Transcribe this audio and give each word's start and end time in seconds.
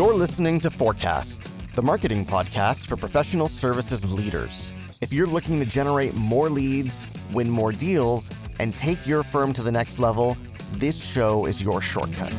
You're 0.00 0.14
listening 0.14 0.60
to 0.60 0.70
Forecast, 0.70 1.46
the 1.74 1.82
marketing 1.82 2.24
podcast 2.24 2.86
for 2.86 2.96
professional 2.96 3.48
services 3.50 4.10
leaders. 4.10 4.72
If 5.02 5.12
you're 5.12 5.26
looking 5.26 5.58
to 5.58 5.66
generate 5.66 6.14
more 6.14 6.48
leads, 6.48 7.06
win 7.34 7.50
more 7.50 7.70
deals, 7.70 8.30
and 8.58 8.74
take 8.74 9.06
your 9.06 9.22
firm 9.22 9.52
to 9.52 9.62
the 9.62 9.70
next 9.70 9.98
level, 9.98 10.38
this 10.72 11.04
show 11.04 11.44
is 11.44 11.62
your 11.62 11.82
shortcut. 11.82 12.32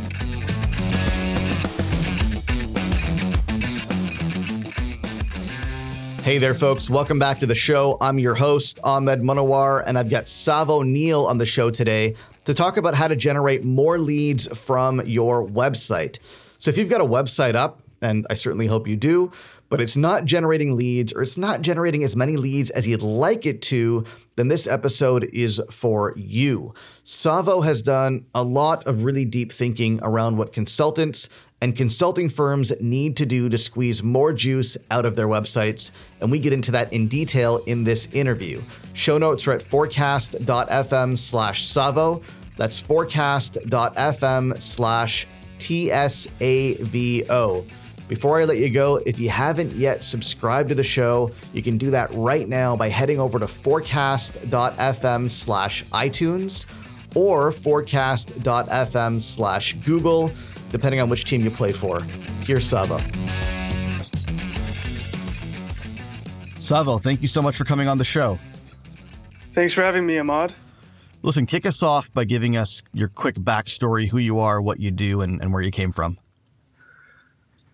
Hey 6.24 6.40
there, 6.40 6.56
folks. 6.56 6.90
Welcome 6.90 7.20
back 7.20 7.40
to 7.42 7.46
the 7.46 7.54
show. 7.54 7.96
I'm 8.02 8.18
your 8.18 8.34
host, 8.34 8.80
Ahmed 8.84 9.22
Munawar, 9.22 9.84
and 9.86 10.00
I've 10.00 10.10
got 10.10 10.26
Tsavo 10.26 10.84
Neal 10.84 11.26
on 11.26 11.38
the 11.38 11.46
show 11.46 11.70
today 11.70 12.16
to 12.46 12.56
talk 12.56 12.78
about 12.78 12.96
how 12.96 13.08
to 13.08 13.16
generate 13.16 13.64
more 13.64 14.00
leads 14.00 14.48
from 14.48 15.06
your 15.06 15.48
website. 15.48 16.18
So, 16.62 16.70
if 16.70 16.78
you've 16.78 16.92
got 16.92 17.02
a 17.02 17.06
website 17.06 17.56
up, 17.56 17.82
and 18.04 18.28
I 18.30 18.36
certainly 18.36 18.68
hope 18.68 18.88
you 18.88 18.96
do, 18.96 19.32
but 19.70 19.82
it's 19.82 19.98
not 19.98 20.26
generating 20.26 20.76
leads 20.76 21.12
or 21.12 21.24
it's 21.24 21.38
not 21.38 21.64
generating 21.64 22.04
as 22.04 22.16
many 22.16 22.38
leads 22.38 22.70
as 22.70 22.86
you'd 22.86 23.02
like 23.02 23.48
it 23.48 23.64
to, 23.64 24.06
then 24.36 24.48
this 24.48 24.68
episode 24.68 25.28
is 25.34 25.60
for 25.72 26.14
you. 26.16 26.76
Tsavo 27.04 27.64
has 27.64 27.82
done 27.82 28.26
a 28.36 28.44
lot 28.44 28.86
of 28.86 29.04
really 29.04 29.26
deep 29.26 29.52
thinking 29.52 30.00
around 30.04 30.38
what 30.38 30.54
consultants 30.54 31.30
and 31.62 31.76
consulting 31.76 32.30
firms 32.30 32.72
need 32.80 33.18
to 33.18 33.26
do 33.26 33.50
to 33.50 33.58
squeeze 33.58 34.04
more 34.04 34.32
juice 34.32 34.78
out 34.92 35.06
of 35.06 35.16
their 35.16 35.28
websites. 35.28 35.90
And 36.20 36.30
we 36.30 36.38
get 36.38 36.54
into 36.54 36.72
that 36.74 36.94
in 36.94 37.08
detail 37.08 37.58
in 37.66 37.84
this 37.84 38.08
interview. 38.14 38.62
Show 38.94 39.18
notes 39.18 39.48
are 39.48 39.54
at 39.54 39.64
forecast.fm 39.64 41.18
slash 41.18 41.68
Tsavo. 41.68 42.22
That's 42.56 42.80
forecast.fm 42.80 44.62
slash 44.62 45.28
TSAVO. 45.62 47.68
Before 48.08 48.42
I 48.42 48.46
let 48.46 48.58
you 48.58 48.70
go, 48.70 48.98
if 49.06 49.20
you 49.20 49.30
haven't 49.30 49.74
yet 49.74 50.04
subscribed 50.04 50.70
to 50.70 50.76
the 50.76 50.84
show, 50.84 51.32
you 51.54 51.62
can 51.62 51.78
do 51.78 51.92
that 51.92 52.14
right 52.14 52.50
now 52.50 52.76
by 52.76 52.90
heading 52.90 53.20
over 53.20 53.40
to 53.40 53.48
forecast.fm 53.48 55.32
slash 55.32 55.86
iTunes 55.86 56.66
or 57.16 57.52
forecast.fm 57.52 59.22
slash 59.22 59.74
Google 59.86 60.32
depending 60.70 61.02
on 61.02 61.10
which 61.10 61.26
team 61.26 61.42
you 61.42 61.52
play 61.52 61.72
for. 61.72 62.02
Here's 62.42 62.70
Tsavo. 62.70 63.00
Tsavo, 66.56 67.02
thank 67.02 67.22
you 67.22 67.28
so 67.28 67.42
much 67.42 67.58
for 67.58 67.66
coming 67.66 67.88
on 67.88 67.98
the 67.98 68.06
show. 68.06 68.40
Thanks 69.54 69.74
for 69.74 69.82
having 69.82 70.06
me, 70.06 70.18
Ahmed. 70.18 70.54
Listen, 71.24 71.46
kick 71.46 71.68
us 71.68 71.84
off 71.84 72.12
by 72.12 72.24
giving 72.24 72.58
us 72.58 72.82
your 72.94 73.08
quick 73.08 73.36
backstory, 73.36 74.10
who 74.10 74.18
you 74.18 74.40
are, 74.40 74.60
what 74.60 74.80
you 74.80 74.90
do, 74.90 75.22
and, 75.22 75.40
and 75.40 75.54
where 75.54 75.62
you 75.62 75.70
came 75.70 75.92
from. 75.92 76.18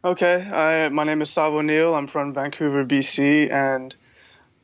Okay, 0.03 0.35
I, 0.35 0.89
my 0.89 1.05
name 1.05 1.21
is 1.21 1.29
Tsavo 1.29 1.63
Neal. 1.63 1.95
I'm 1.95 2.07
from 2.07 2.33
Vancouver, 2.33 2.85
BC, 2.85 3.51
and 3.51 3.95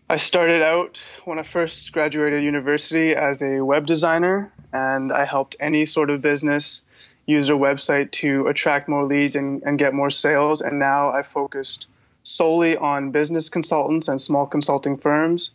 I 0.10 0.18
started 0.18 0.62
out 0.62 1.02
when 1.24 1.40
I 1.40 1.44
first 1.44 1.94
graduated 1.94 2.44
university 2.44 3.16
as 3.16 3.42
a 3.42 3.62
web 3.62 3.86
designer, 3.86 4.52
and 4.74 5.14
I 5.14 5.24
helped 5.26 5.56
any 5.62 5.86
sort 5.86 6.10
of 6.10 6.22
business 6.22 6.82
use 7.26 7.48
their 7.48 7.56
website 7.56 8.12
to 8.12 8.48
attract 8.48 8.90
more 8.90 9.06
leads 9.06 9.38
and, 9.38 9.64
and 9.64 9.80
get 9.80 9.94
more 9.94 10.10
sales. 10.10 10.62
And 10.62 10.78
now 10.78 11.12
I 11.12 11.24
focused 11.24 11.88
solely 12.24 12.76
on 12.76 13.12
business 13.12 13.48
consultants 13.50 14.10
and 14.10 14.22
small 14.22 14.46
consulting 14.46 14.98
firms, 14.98 15.52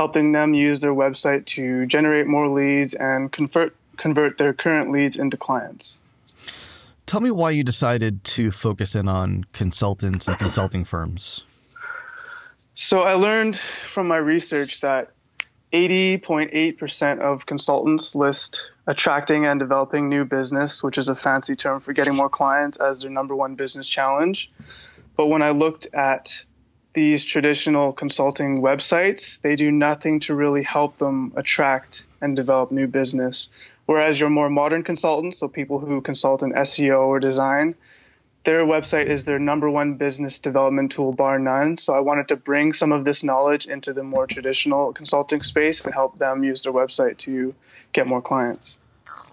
helping 0.00 0.32
them 0.32 0.54
use 0.54 0.80
their 0.80 0.94
website 0.94 1.44
to 1.44 1.84
generate 1.84 2.26
more 2.26 2.48
leads 2.48 2.94
and 2.94 3.30
convert 3.30 3.76
convert 3.98 4.38
their 4.38 4.54
current 4.54 4.90
leads 4.90 5.14
into 5.14 5.36
clients. 5.36 5.98
Tell 7.04 7.20
me 7.20 7.30
why 7.30 7.50
you 7.50 7.62
decided 7.62 8.24
to 8.24 8.50
focus 8.50 8.94
in 8.94 9.08
on 9.08 9.44
consultants 9.52 10.26
and 10.26 10.38
consulting 10.38 10.86
firms. 10.86 11.44
So 12.74 13.02
I 13.02 13.12
learned 13.12 13.58
from 13.58 14.08
my 14.08 14.16
research 14.16 14.80
that 14.80 15.10
80.8% 15.74 17.18
of 17.18 17.44
consultants 17.44 18.14
list 18.14 18.70
attracting 18.86 19.44
and 19.44 19.60
developing 19.60 20.08
new 20.08 20.24
business, 20.24 20.82
which 20.82 20.96
is 20.96 21.10
a 21.10 21.14
fancy 21.14 21.56
term 21.56 21.80
for 21.80 21.92
getting 21.92 22.14
more 22.14 22.30
clients, 22.30 22.78
as 22.78 23.00
their 23.00 23.10
number 23.10 23.36
one 23.36 23.54
business 23.54 23.86
challenge. 23.86 24.50
But 25.14 25.26
when 25.26 25.42
I 25.42 25.50
looked 25.50 25.88
at 25.92 26.42
these 26.92 27.24
traditional 27.24 27.92
consulting 27.92 28.60
websites, 28.60 29.40
they 29.40 29.56
do 29.56 29.70
nothing 29.70 30.20
to 30.20 30.34
really 30.34 30.62
help 30.62 30.98
them 30.98 31.32
attract 31.36 32.04
and 32.20 32.34
develop 32.34 32.72
new 32.72 32.86
business. 32.86 33.48
Whereas 33.86 34.18
your 34.18 34.30
more 34.30 34.50
modern 34.50 34.82
consultants, 34.82 35.38
so 35.38 35.48
people 35.48 35.78
who 35.78 36.00
consult 36.00 36.42
in 36.42 36.52
SEO 36.52 37.06
or 37.06 37.20
design, 37.20 37.74
their 38.44 38.64
website 38.64 39.06
is 39.06 39.24
their 39.24 39.38
number 39.38 39.68
one 39.68 39.94
business 39.94 40.38
development 40.38 40.92
tool, 40.92 41.12
bar 41.12 41.38
none. 41.38 41.76
So 41.76 41.94
I 41.94 42.00
wanted 42.00 42.28
to 42.28 42.36
bring 42.36 42.72
some 42.72 42.90
of 42.90 43.04
this 43.04 43.22
knowledge 43.22 43.66
into 43.66 43.92
the 43.92 44.02
more 44.02 44.26
traditional 44.26 44.92
consulting 44.92 45.42
space 45.42 45.80
and 45.80 45.92
help 45.92 46.18
them 46.18 46.42
use 46.42 46.62
their 46.62 46.72
website 46.72 47.18
to 47.18 47.54
get 47.92 48.06
more 48.06 48.22
clients. 48.22 48.78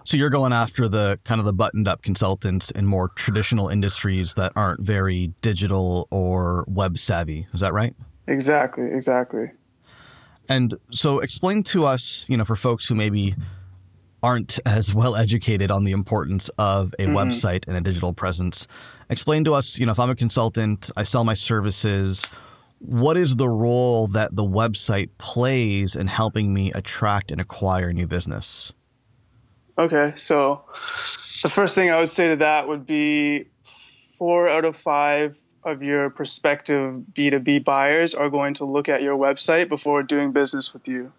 So 0.08 0.16
you're 0.16 0.30
going 0.30 0.54
after 0.54 0.88
the 0.88 1.20
kind 1.24 1.38
of 1.38 1.44
the 1.44 1.52
buttoned 1.52 1.86
up 1.86 2.00
consultants 2.00 2.70
in 2.70 2.86
more 2.86 3.10
traditional 3.10 3.68
industries 3.68 4.32
that 4.34 4.52
aren't 4.56 4.80
very 4.80 5.34
digital 5.42 6.08
or 6.10 6.64
web 6.66 6.96
savvy. 6.96 7.46
Is 7.52 7.60
that 7.60 7.74
right? 7.74 7.94
Exactly, 8.26 8.86
exactly. 8.90 9.50
And 10.48 10.78
so 10.90 11.18
explain 11.18 11.62
to 11.64 11.84
us, 11.84 12.24
you 12.26 12.38
know, 12.38 12.46
for 12.46 12.56
folks 12.56 12.88
who 12.88 12.94
maybe 12.94 13.34
aren't 14.22 14.58
as 14.64 14.94
well 14.94 15.14
educated 15.14 15.70
on 15.70 15.84
the 15.84 15.92
importance 15.92 16.48
of 16.56 16.94
a 16.98 17.02
mm-hmm. 17.02 17.14
website 17.14 17.68
and 17.68 17.76
a 17.76 17.82
digital 17.82 18.14
presence. 18.14 18.66
Explain 19.10 19.44
to 19.44 19.52
us, 19.52 19.78
you 19.78 19.84
know, 19.84 19.92
if 19.92 20.00
I'm 20.00 20.08
a 20.08 20.16
consultant, 20.16 20.90
I 20.96 21.04
sell 21.04 21.24
my 21.24 21.34
services, 21.34 22.26
what 22.78 23.18
is 23.18 23.36
the 23.36 23.50
role 23.50 24.06
that 24.06 24.34
the 24.34 24.48
website 24.48 25.10
plays 25.18 25.94
in 25.94 26.06
helping 26.06 26.54
me 26.54 26.72
attract 26.72 27.30
and 27.30 27.42
acquire 27.42 27.92
new 27.92 28.06
business? 28.06 28.72
Okay, 29.78 30.14
so 30.16 30.62
the 31.44 31.48
first 31.48 31.76
thing 31.76 31.90
I 31.90 32.00
would 32.00 32.10
say 32.10 32.30
to 32.30 32.36
that 32.36 32.66
would 32.66 32.84
be 32.84 33.46
four 34.18 34.48
out 34.48 34.64
of 34.64 34.76
five 34.76 35.38
of 35.62 35.84
your 35.84 36.10
prospective 36.10 37.02
B2B 37.12 37.64
buyers 37.64 38.14
are 38.14 38.28
going 38.28 38.54
to 38.54 38.64
look 38.64 38.88
at 38.88 39.02
your 39.02 39.16
website 39.16 39.68
before 39.68 40.02
doing 40.02 40.32
business 40.32 40.72
with 40.72 40.88
you. 40.88 41.12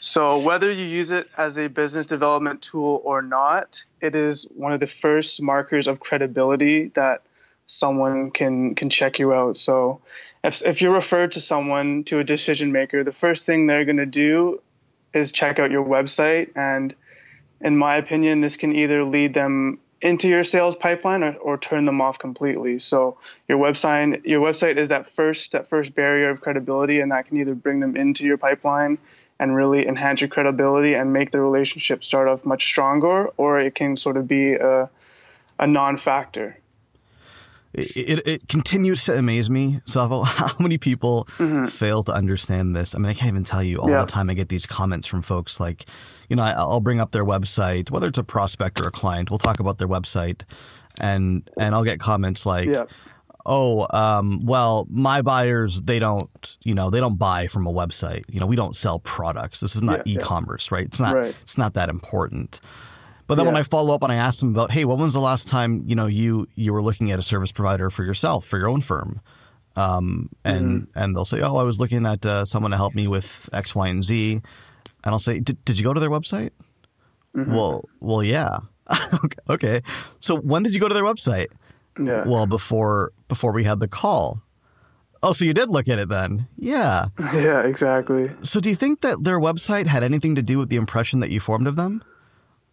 So, 0.00 0.38
whether 0.38 0.72
you 0.72 0.84
use 0.84 1.10
it 1.10 1.28
as 1.36 1.58
a 1.58 1.66
business 1.66 2.06
development 2.06 2.62
tool 2.62 3.02
or 3.04 3.20
not, 3.20 3.82
it 4.00 4.14
is 4.14 4.44
one 4.44 4.72
of 4.72 4.80
the 4.80 4.86
first 4.86 5.42
markers 5.42 5.88
of 5.88 6.00
credibility 6.00 6.92
that 6.94 7.22
someone 7.66 8.30
can 8.30 8.76
can 8.76 8.88
check 8.88 9.18
you 9.18 9.34
out. 9.34 9.56
So, 9.58 10.00
if 10.42 10.62
if 10.64 10.80
you're 10.80 10.94
referred 10.94 11.32
to 11.32 11.40
someone 11.40 12.04
to 12.04 12.20
a 12.20 12.24
decision 12.24 12.72
maker, 12.72 13.04
the 13.04 13.12
first 13.12 13.44
thing 13.44 13.66
they're 13.66 13.84
going 13.84 13.96
to 13.96 14.06
do 14.06 14.62
is 15.12 15.32
check 15.32 15.58
out 15.58 15.70
your 15.70 15.84
website 15.84 16.52
and 16.54 16.94
in 17.60 17.76
my 17.76 17.96
opinion, 17.96 18.40
this 18.40 18.56
can 18.56 18.74
either 18.74 19.04
lead 19.04 19.34
them 19.34 19.78
into 20.00 20.28
your 20.28 20.44
sales 20.44 20.76
pipeline 20.76 21.22
or, 21.24 21.34
or 21.34 21.58
turn 21.58 21.84
them 21.84 22.00
off 22.00 22.18
completely. 22.18 22.78
So 22.78 23.18
your 23.48 23.58
website 23.58 24.24
your 24.24 24.40
website 24.40 24.76
is 24.76 24.90
that 24.90 25.08
first 25.08 25.52
that 25.52 25.68
first 25.68 25.94
barrier 25.94 26.30
of 26.30 26.40
credibility 26.40 27.00
and 27.00 27.10
that 27.10 27.26
can 27.26 27.36
either 27.38 27.54
bring 27.54 27.80
them 27.80 27.96
into 27.96 28.24
your 28.24 28.36
pipeline 28.36 28.98
and 29.40 29.54
really 29.54 29.86
enhance 29.86 30.20
your 30.20 30.28
credibility 30.28 30.94
and 30.94 31.12
make 31.12 31.30
the 31.30 31.40
relationship 31.40 32.02
start 32.02 32.28
off 32.28 32.44
much 32.44 32.64
stronger, 32.64 33.26
or 33.36 33.60
it 33.60 33.74
can 33.74 33.96
sort 33.96 34.16
of 34.16 34.26
be 34.26 34.54
a, 34.54 34.90
a 35.58 35.66
non-factor. 35.66 36.56
It, 37.74 37.96
it, 37.96 38.26
it, 38.26 38.48
continues 38.48 39.04
to 39.04 39.16
amaze 39.16 39.50
me, 39.50 39.80
Tsavo, 39.86 40.24
how 40.26 40.54
many 40.58 40.78
people 40.78 41.28
mm-hmm. 41.36 41.66
fail 41.66 42.02
to 42.04 42.12
understand 42.12 42.74
this. 42.74 42.94
I 42.94 42.98
mean, 42.98 43.10
I 43.10 43.14
can't 43.14 43.28
even 43.28 43.44
tell 43.44 43.62
you 43.62 43.78
all 43.78 43.90
yeah. 43.90 44.00
the 44.00 44.06
time 44.06 44.30
I 44.30 44.34
get 44.34 44.48
these 44.48 44.64
comments 44.64 45.06
from 45.06 45.20
folks 45.20 45.60
like, 45.60 45.86
you 46.28 46.36
know, 46.36 46.42
I, 46.42 46.64
will 46.64 46.80
bring 46.80 46.98
up 47.00 47.12
their 47.12 47.24
website, 47.24 47.90
whether 47.90 48.08
it's 48.08 48.18
a 48.18 48.24
prospect 48.24 48.80
or 48.80 48.88
a 48.88 48.90
client, 48.90 49.30
we'll 49.30 49.38
talk 49.38 49.60
about 49.60 49.78
their 49.78 49.88
website, 49.88 50.42
and 51.00 51.48
and 51.58 51.74
I'll 51.74 51.84
get 51.84 52.00
comments 52.00 52.46
like, 52.46 52.68
yeah 52.68 52.84
oh, 53.48 53.86
um, 53.90 54.44
well, 54.44 54.86
my 54.90 55.22
buyers, 55.22 55.82
they 55.82 55.98
don't, 55.98 56.58
you 56.62 56.74
know, 56.74 56.90
they 56.90 57.00
don't 57.00 57.16
buy 57.16 57.46
from 57.46 57.66
a 57.66 57.72
website. 57.72 58.24
You 58.28 58.38
know, 58.38 58.46
we 58.46 58.56
don't 58.56 58.76
sell 58.76 58.98
products. 59.00 59.60
This 59.60 59.74
is 59.74 59.82
not 59.82 60.06
yeah, 60.06 60.18
e-commerce, 60.18 60.70
right? 60.70 60.84
It's 60.84 61.00
not, 61.00 61.16
right. 61.16 61.34
it's 61.42 61.56
not 61.56 61.74
that 61.74 61.88
important. 61.88 62.60
But 63.28 63.34
then 63.34 63.44
yeah. 63.44 63.52
when 63.52 63.60
I 63.60 63.62
follow 63.62 63.94
up 63.94 64.02
and 64.02 64.10
I 64.10 64.16
ask 64.16 64.40
them 64.40 64.48
about, 64.48 64.72
hey, 64.72 64.86
when 64.86 64.98
was 64.98 65.12
the 65.12 65.20
last 65.20 65.48
time, 65.48 65.84
you 65.86 65.94
know, 65.94 66.06
you, 66.06 66.48
you 66.54 66.72
were 66.72 66.82
looking 66.82 67.12
at 67.12 67.18
a 67.18 67.22
service 67.22 67.52
provider 67.52 67.90
for 67.90 68.02
yourself, 68.02 68.46
for 68.46 68.58
your 68.58 68.70
own 68.70 68.80
firm? 68.80 69.20
Um, 69.76 70.30
and, 70.44 70.66
mm-hmm. 70.66 70.98
and 70.98 71.14
they'll 71.14 71.26
say, 71.26 71.42
oh, 71.42 71.56
I 71.56 71.62
was 71.62 71.78
looking 71.78 72.06
at 72.06 72.24
uh, 72.24 72.46
someone 72.46 72.70
to 72.70 72.78
help 72.78 72.94
me 72.94 73.06
with 73.06 73.50
X, 73.52 73.74
Y, 73.74 73.86
and 73.86 74.02
Z. 74.02 74.32
And 74.32 74.42
I'll 75.04 75.18
say, 75.18 75.40
did 75.40 75.78
you 75.78 75.84
go 75.84 75.92
to 75.92 76.00
their 76.00 76.10
website? 76.10 76.50
Mm-hmm. 77.36 77.54
Well, 77.54 77.84
well, 78.00 78.22
yeah. 78.22 78.60
okay. 79.24 79.38
okay. 79.50 79.82
So 80.20 80.38
when 80.38 80.62
did 80.62 80.72
you 80.72 80.80
go 80.80 80.88
to 80.88 80.94
their 80.94 81.04
website? 81.04 81.48
Yeah. 82.02 82.24
Well, 82.26 82.46
before 82.46 83.12
before 83.28 83.52
we 83.52 83.64
had 83.64 83.80
the 83.80 83.88
call. 83.88 84.40
Oh, 85.22 85.32
so 85.32 85.44
you 85.44 85.52
did 85.52 85.68
look 85.68 85.88
at 85.88 85.98
it 85.98 86.08
then? 86.08 86.46
Yeah. 86.56 87.06
Yeah, 87.34 87.62
exactly. 87.62 88.30
So 88.42 88.60
do 88.60 88.70
you 88.70 88.76
think 88.76 89.00
that 89.00 89.24
their 89.24 89.40
website 89.40 89.86
had 89.86 90.02
anything 90.02 90.36
to 90.36 90.42
do 90.42 90.58
with 90.58 90.68
the 90.68 90.76
impression 90.76 91.20
that 91.20 91.30
you 91.30 91.40
formed 91.40 91.66
of 91.66 91.76
them? 91.76 92.02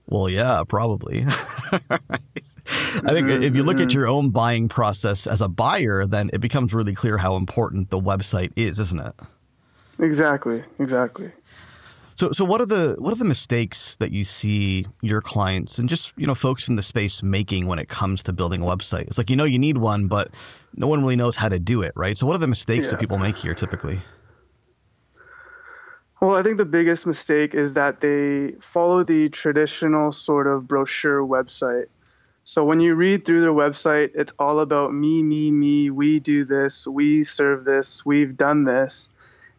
Well, 0.07 0.29
yeah, 0.29 0.63
probably. 0.67 1.25
I 2.67 3.13
think 3.13 3.29
if 3.29 3.55
you 3.55 3.63
look 3.63 3.79
at 3.79 3.93
your 3.93 4.07
own 4.07 4.29
buying 4.29 4.67
process 4.67 5.27
as 5.27 5.41
a 5.41 5.47
buyer, 5.47 6.05
then 6.05 6.29
it 6.33 6.41
becomes 6.41 6.73
really 6.73 6.93
clear 6.93 7.17
how 7.17 7.35
important 7.35 7.89
the 7.89 7.99
website 7.99 8.51
is, 8.55 8.79
isn't 8.79 8.99
it? 8.99 9.13
Exactly. 9.99 10.63
Exactly. 10.79 11.31
So, 12.15 12.31
so 12.31 12.45
what 12.45 12.61
are 12.61 12.65
the 12.65 12.95
what 12.97 13.11
are 13.11 13.17
the 13.17 13.25
mistakes 13.25 13.97
that 13.97 14.11
you 14.11 14.23
see 14.23 14.87
your 15.01 15.21
clients 15.21 15.77
and 15.77 15.89
just 15.89 16.13
you 16.15 16.25
know 16.25 16.33
folks 16.33 16.69
in 16.69 16.77
the 16.77 16.83
space 16.83 17.21
making 17.21 17.67
when 17.67 17.77
it 17.77 17.89
comes 17.89 18.23
to 18.23 18.33
building 18.33 18.63
a 18.63 18.65
website? 18.65 19.07
It's 19.07 19.17
like 19.17 19.29
you 19.29 19.35
know 19.35 19.43
you 19.43 19.59
need 19.59 19.77
one, 19.77 20.07
but 20.07 20.29
no 20.75 20.87
one 20.87 21.01
really 21.01 21.17
knows 21.17 21.35
how 21.35 21.49
to 21.49 21.59
do 21.59 21.81
it, 21.81 21.91
right? 21.95 22.17
So, 22.17 22.25
what 22.25 22.35
are 22.35 22.39
the 22.39 22.47
mistakes 22.47 22.85
yeah. 22.85 22.91
that 22.91 22.99
people 23.01 23.17
make 23.17 23.35
here 23.35 23.53
typically? 23.53 24.01
Well, 26.25 26.37
I 26.37 26.41
think 26.41 26.57
the 26.57 26.65
biggest 26.65 27.05
mistake 27.05 27.53
is 27.53 27.73
that 27.73 28.01
they 28.01 28.53
follow 28.59 29.03
the 29.03 29.29
traditional 29.29 30.11
sort 30.11 30.47
of 30.47 30.67
brochure 30.67 31.21
website. 31.21 31.85
So 32.43 32.65
when 32.65 32.79
you 32.79 32.95
read 32.95 33.25
through 33.25 33.41
their 33.41 33.51
website, 33.51 34.13
it's 34.15 34.33
all 34.39 34.59
about 34.59 34.91
me, 34.91 35.21
me, 35.21 35.51
me. 35.51 35.91
We 35.91 36.19
do 36.19 36.43
this, 36.43 36.87
we 36.87 37.21
serve 37.21 37.63
this, 37.63 38.03
we've 38.03 38.35
done 38.35 38.63
this. 38.63 39.07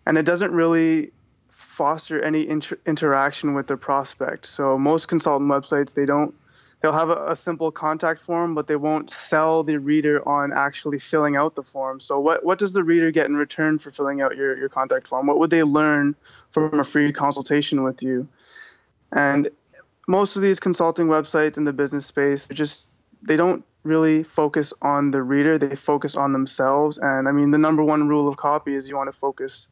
And 0.04 0.18
it 0.18 0.24
doesn't 0.24 0.50
really 0.50 1.12
foster 1.50 2.20
any 2.20 2.48
inter- 2.48 2.78
interaction 2.84 3.54
with 3.54 3.68
the 3.68 3.76
prospect. 3.76 4.44
So 4.46 4.76
most 4.76 5.06
consultant 5.06 5.48
websites 5.48 5.94
they 5.94 6.04
don't 6.04 6.34
they'll 6.86 6.92
have 6.92 7.10
a, 7.10 7.32
a, 7.32 7.36
simple 7.36 7.72
contact 7.72 8.20
form, 8.20 8.54
but 8.54 8.68
they 8.68 8.76
won't 8.76 9.10
sell 9.10 9.64
the 9.64 9.76
reader 9.76 10.26
on 10.28 10.52
actually 10.52 11.00
filling 11.00 11.34
out 11.34 11.56
the 11.56 11.64
form. 11.64 11.98
So 11.98 12.20
what 12.20 12.44
what 12.44 12.60
does 12.60 12.72
the 12.72 12.84
reader 12.84 13.10
get 13.10 13.26
in 13.26 13.34
return 13.34 13.78
for 13.78 13.90
filling 13.90 14.20
out 14.20 14.36
your 14.36 14.56
your 14.56 14.68
contact 14.68 15.08
form? 15.08 15.26
What 15.26 15.40
would 15.40 15.50
they 15.50 15.64
learn 15.64 16.14
from 16.50 16.78
a 16.78 16.84
free 16.84 17.12
consultation 17.12 17.82
with 17.82 18.04
you? 18.04 18.28
And 19.10 19.50
most 20.06 20.36
of 20.36 20.42
these 20.42 20.60
consulting 20.60 21.08
websites 21.08 21.56
in 21.56 21.64
the 21.64 21.72
business 21.72 22.06
space 22.06 22.46
they 22.46 22.54
just 22.54 22.88
they 23.20 23.34
don't 23.34 23.64
really 23.82 24.22
focus 24.22 24.72
on 24.80 25.10
the 25.10 25.20
reader 25.20 25.58
they 25.58 25.74
focus 25.74 26.14
on 26.16 26.32
themselves 26.32 26.98
and 26.98 27.28
i 27.28 27.32
mean 27.32 27.50
the 27.50 27.58
number 27.58 27.82
one 27.82 28.08
rule 28.08 28.28
of 28.28 28.36
copy 28.36 28.74
is 28.74 28.88
you 28.88 28.96
want 28.96 29.08
to 29.08 29.18
focus 29.18 29.66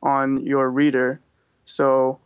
on 0.00 0.46
your 0.46 0.70
reader 0.70 1.20
so 1.64 2.20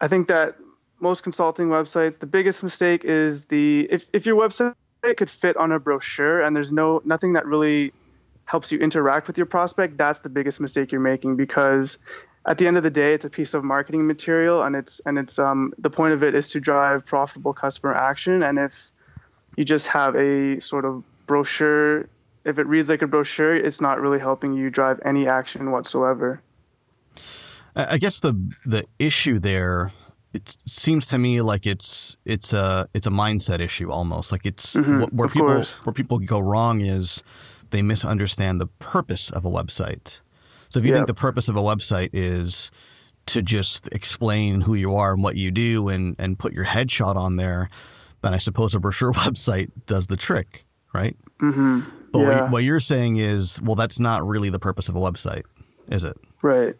I 0.00 0.08
think 0.08 0.28
that 0.28 0.56
most 1.00 1.22
consulting 1.22 1.68
websites, 1.68 2.18
the 2.18 2.26
biggest 2.26 2.62
mistake 2.62 3.04
is 3.04 3.46
the 3.46 3.86
if, 3.90 4.06
if 4.12 4.26
your 4.26 4.36
website 4.36 4.74
could 5.16 5.30
fit 5.30 5.56
on 5.56 5.72
a 5.72 5.78
brochure 5.78 6.42
and 6.42 6.54
there's 6.54 6.72
no 6.72 7.00
nothing 7.04 7.34
that 7.34 7.46
really 7.46 7.92
helps 8.44 8.72
you 8.72 8.78
interact 8.78 9.26
with 9.26 9.36
your 9.36 9.46
prospect, 9.46 9.96
that's 9.96 10.20
the 10.20 10.28
biggest 10.28 10.60
mistake 10.60 10.90
you're 10.90 11.00
making 11.00 11.36
because 11.36 11.98
at 12.46 12.56
the 12.56 12.66
end 12.66 12.78
of 12.78 12.82
the 12.82 12.90
day, 12.90 13.12
it's 13.12 13.26
a 13.26 13.30
piece 13.30 13.52
of 13.52 13.62
marketing 13.62 14.06
material 14.06 14.62
and 14.62 14.74
it's 14.74 15.00
and 15.04 15.18
it's 15.18 15.38
um, 15.38 15.72
the 15.78 15.90
point 15.90 16.14
of 16.14 16.24
it 16.24 16.34
is 16.34 16.48
to 16.48 16.60
drive 16.60 17.04
profitable 17.04 17.52
customer 17.52 17.94
action. 17.94 18.42
And 18.42 18.58
if 18.58 18.90
you 19.56 19.64
just 19.64 19.88
have 19.88 20.16
a 20.16 20.60
sort 20.60 20.84
of 20.84 21.04
brochure, 21.26 22.08
if 22.44 22.58
it 22.58 22.66
reads 22.66 22.88
like 22.88 23.02
a 23.02 23.06
brochure, 23.06 23.54
it's 23.54 23.80
not 23.80 24.00
really 24.00 24.18
helping 24.18 24.54
you 24.54 24.70
drive 24.70 25.00
any 25.04 25.28
action 25.28 25.70
whatsoever. 25.70 26.40
I 27.76 27.98
guess 27.98 28.20
the 28.20 28.32
the 28.64 28.86
issue 28.98 29.38
there 29.38 29.92
it 30.38 30.56
seems 30.66 31.06
to 31.06 31.18
me 31.18 31.40
like 31.40 31.66
it's 31.66 32.16
it's 32.24 32.52
a 32.52 32.88
it's 32.94 33.06
a 33.06 33.10
mindset 33.10 33.60
issue 33.60 33.90
almost 33.90 34.30
like 34.30 34.46
it's 34.46 34.76
mm-hmm, 34.76 35.04
where 35.16 35.28
people 35.28 35.48
course. 35.48 35.70
where 35.84 35.92
people 35.92 36.18
go 36.20 36.38
wrong 36.38 36.80
is 36.80 37.22
they 37.70 37.82
misunderstand 37.82 38.60
the 38.60 38.68
purpose 38.78 39.30
of 39.30 39.44
a 39.44 39.50
website. 39.50 40.20
So 40.68 40.78
if 40.78 40.84
you 40.84 40.92
yep. 40.92 40.98
think 40.98 41.06
the 41.08 41.14
purpose 41.14 41.48
of 41.48 41.56
a 41.56 41.60
website 41.60 42.10
is 42.12 42.70
to 43.26 43.42
just 43.42 43.88
explain 43.88 44.62
who 44.62 44.74
you 44.74 44.94
are 44.94 45.12
and 45.12 45.22
what 45.22 45.34
you 45.34 45.50
do 45.50 45.88
and 45.88 46.14
and 46.18 46.38
put 46.38 46.52
your 46.52 46.66
headshot 46.66 47.16
on 47.16 47.36
there, 47.36 47.68
then 48.22 48.32
I 48.32 48.38
suppose 48.38 48.74
a 48.74 48.78
brochure 48.78 49.12
website 49.26 49.70
does 49.86 50.06
the 50.06 50.16
trick, 50.16 50.64
right? 50.94 51.16
Mm-hmm. 51.42 51.80
But 52.12 52.20
yeah. 52.20 52.42
what, 52.42 52.50
what 52.52 52.64
you're 52.64 52.80
saying 52.80 53.16
is, 53.16 53.60
well, 53.60 53.74
that's 53.74 53.98
not 53.98 54.26
really 54.26 54.50
the 54.50 54.58
purpose 54.58 54.88
of 54.88 54.96
a 54.96 55.00
website, 55.00 55.42
is 55.88 56.04
it? 56.04 56.16
Right. 56.40 56.74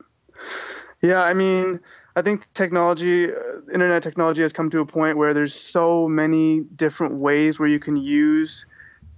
Yeah, 1.03 1.23
I 1.23 1.35
mean, 1.35 1.81
I 2.19 2.23
think 2.23 2.53
technology, 2.53 3.27
uh, 3.27 3.73
internet 3.73 4.03
technology 4.03 4.43
has 4.43 4.53
come 4.53 4.71
to 4.71 4.81
a 4.81 4.87
point 4.87 5.17
where 5.17 5.35
there's 5.35 5.55
so 5.55 6.09
many 6.09 6.59
different 6.59 7.15
ways 7.15 7.61
where 7.61 7.69
you 7.69 7.79
can 7.79 7.97
use 7.97 8.67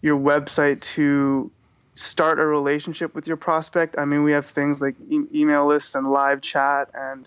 your 0.02 0.18
website 0.18 0.82
to 0.82 1.50
start 1.94 2.38
a 2.38 2.44
relationship 2.44 3.14
with 3.14 3.26
your 3.26 3.38
prospect. 3.38 3.96
I 3.96 4.04
mean, 4.04 4.22
we 4.22 4.32
have 4.32 4.44
things 4.44 4.82
like 4.82 4.96
e- 5.08 5.24
email 5.34 5.66
lists 5.66 5.94
and 5.94 6.10
live 6.10 6.42
chat 6.42 6.90
and 6.92 7.26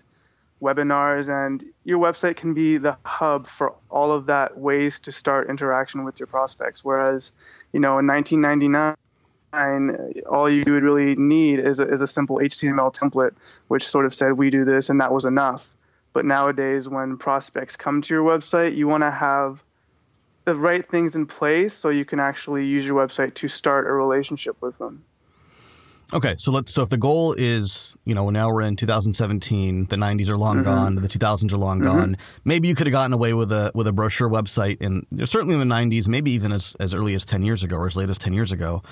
webinars, 0.61 1.27
and 1.27 1.65
your 1.83 1.97
website 1.97 2.35
can 2.35 2.53
be 2.53 2.77
the 2.77 2.95
hub 3.03 3.47
for 3.47 3.73
all 3.89 4.11
of 4.11 4.27
that 4.27 4.55
ways 4.55 4.99
to 5.01 5.11
start 5.11 5.49
interaction 5.49 6.03
with 6.03 6.19
your 6.19 6.27
prospects. 6.27 6.85
Whereas, 6.85 7.31
you 7.71 7.79
know, 7.79 7.97
in 7.97 8.05
1999, 8.05 8.95
all 10.25 10.49
you 10.49 10.63
would 10.67 10.83
really 10.83 11.15
need 11.15 11.59
is 11.59 11.79
a, 11.79 11.91
is 11.91 12.01
a 12.01 12.07
simple 12.07 12.37
HTML 12.37 12.93
template, 12.93 13.33
which 13.67 13.87
sort 13.87 14.05
of 14.05 14.13
said, 14.13 14.33
we 14.33 14.49
do 14.49 14.65
this, 14.65 14.89
and 14.89 14.99
that 15.01 15.13
was 15.13 15.25
enough. 15.25 15.69
But 16.11 16.25
nowadays, 16.25 16.87
when 16.89 17.17
prospects 17.17 17.75
come 17.75 18.01
to 18.01 18.13
your 18.13 18.23
website, 18.23 18.75
you 18.75 18.87
want 18.87 19.03
to 19.03 19.11
have 19.11 19.63
the 20.45 20.55
right 20.55 20.87
things 20.87 21.15
in 21.15 21.25
place 21.25 21.73
so 21.73 21.89
you 21.89 22.05
can 22.05 22.19
actually 22.19 22.65
use 22.65 22.85
your 22.85 22.95
website 22.95 23.35
to 23.35 23.47
start 23.47 23.87
a 23.87 23.91
relationship 23.91 24.61
with 24.61 24.77
them. 24.77 25.03
Okay, 26.11 26.35
so 26.37 26.51
let's. 26.51 26.71
So 26.71 26.83
if 26.83 26.89
the 26.89 26.97
goal 26.97 27.33
is, 27.33 27.95
you 28.05 28.13
know, 28.13 28.29
now 28.29 28.51
we're 28.51 28.61
in 28.61 28.75
2017, 28.75 29.85
the 29.85 29.95
90s 29.95 30.29
are 30.29 30.37
long 30.37 30.57
mm-hmm. 30.57 30.65
gone, 30.65 30.95
the 30.95 31.07
2000s 31.07 31.51
are 31.51 31.57
long 31.57 31.79
mm-hmm. 31.79 31.87
gone. 31.87 32.17
Maybe 32.45 32.67
you 32.67 32.75
could 32.75 32.85
have 32.85 32.91
gotten 32.91 33.13
away 33.13 33.33
with 33.33 33.51
a 33.51 33.71
with 33.73 33.87
a 33.87 33.93
brochure 33.93 34.29
website, 34.29 34.77
and 34.81 35.07
certainly 35.27 35.55
in 35.55 35.67
the 35.67 35.73
90s, 35.73 36.07
maybe 36.07 36.31
even 36.31 36.51
as 36.51 36.75
as 36.79 36.93
early 36.93 37.15
as 37.15 37.25
10 37.25 37.41
years 37.41 37.63
ago 37.63 37.77
or 37.77 37.87
as 37.87 37.95
late 37.95 38.09
as 38.09 38.19
10 38.19 38.33
years 38.33 38.51
ago. 38.51 38.83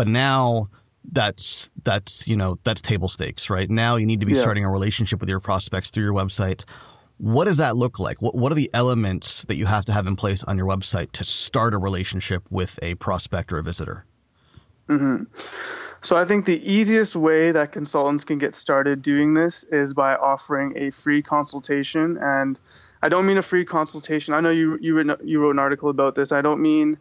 But 0.00 0.08
now 0.08 0.70
that's 1.12 1.68
that's 1.82 2.26
you 2.26 2.34
know 2.34 2.58
that's 2.64 2.80
table 2.80 3.10
stakes, 3.10 3.50
right? 3.50 3.68
Now 3.68 3.96
you 3.96 4.06
need 4.06 4.20
to 4.20 4.26
be 4.26 4.32
yeah. 4.32 4.40
starting 4.40 4.64
a 4.64 4.70
relationship 4.70 5.20
with 5.20 5.28
your 5.28 5.40
prospects 5.40 5.90
through 5.90 6.04
your 6.04 6.14
website. 6.14 6.64
What 7.18 7.44
does 7.44 7.58
that 7.58 7.76
look 7.76 7.98
like? 7.98 8.22
What 8.22 8.34
what 8.34 8.50
are 8.50 8.54
the 8.54 8.70
elements 8.72 9.44
that 9.44 9.56
you 9.56 9.66
have 9.66 9.84
to 9.84 9.92
have 9.92 10.06
in 10.06 10.16
place 10.16 10.42
on 10.42 10.56
your 10.56 10.66
website 10.66 11.12
to 11.12 11.24
start 11.24 11.74
a 11.74 11.76
relationship 11.76 12.44
with 12.48 12.78
a 12.80 12.94
prospect 12.94 13.52
or 13.52 13.58
a 13.58 13.62
visitor? 13.62 14.06
Mm-hmm. 14.88 15.24
So 16.00 16.16
I 16.16 16.24
think 16.24 16.46
the 16.46 16.72
easiest 16.72 17.14
way 17.14 17.52
that 17.52 17.72
consultants 17.72 18.24
can 18.24 18.38
get 18.38 18.54
started 18.54 19.02
doing 19.02 19.34
this 19.34 19.64
is 19.64 19.92
by 19.92 20.14
offering 20.14 20.78
a 20.78 20.92
free 20.92 21.20
consultation. 21.20 22.16
And 22.18 22.58
I 23.02 23.10
don't 23.10 23.26
mean 23.26 23.36
a 23.36 23.42
free 23.42 23.66
consultation. 23.66 24.32
I 24.32 24.40
know 24.40 24.48
you 24.48 24.78
you 24.80 24.94
wrote, 24.94 25.22
you 25.22 25.42
wrote 25.42 25.50
an 25.50 25.58
article 25.58 25.90
about 25.90 26.14
this. 26.14 26.32
I 26.32 26.40
don't 26.40 26.62
mean 26.62 26.96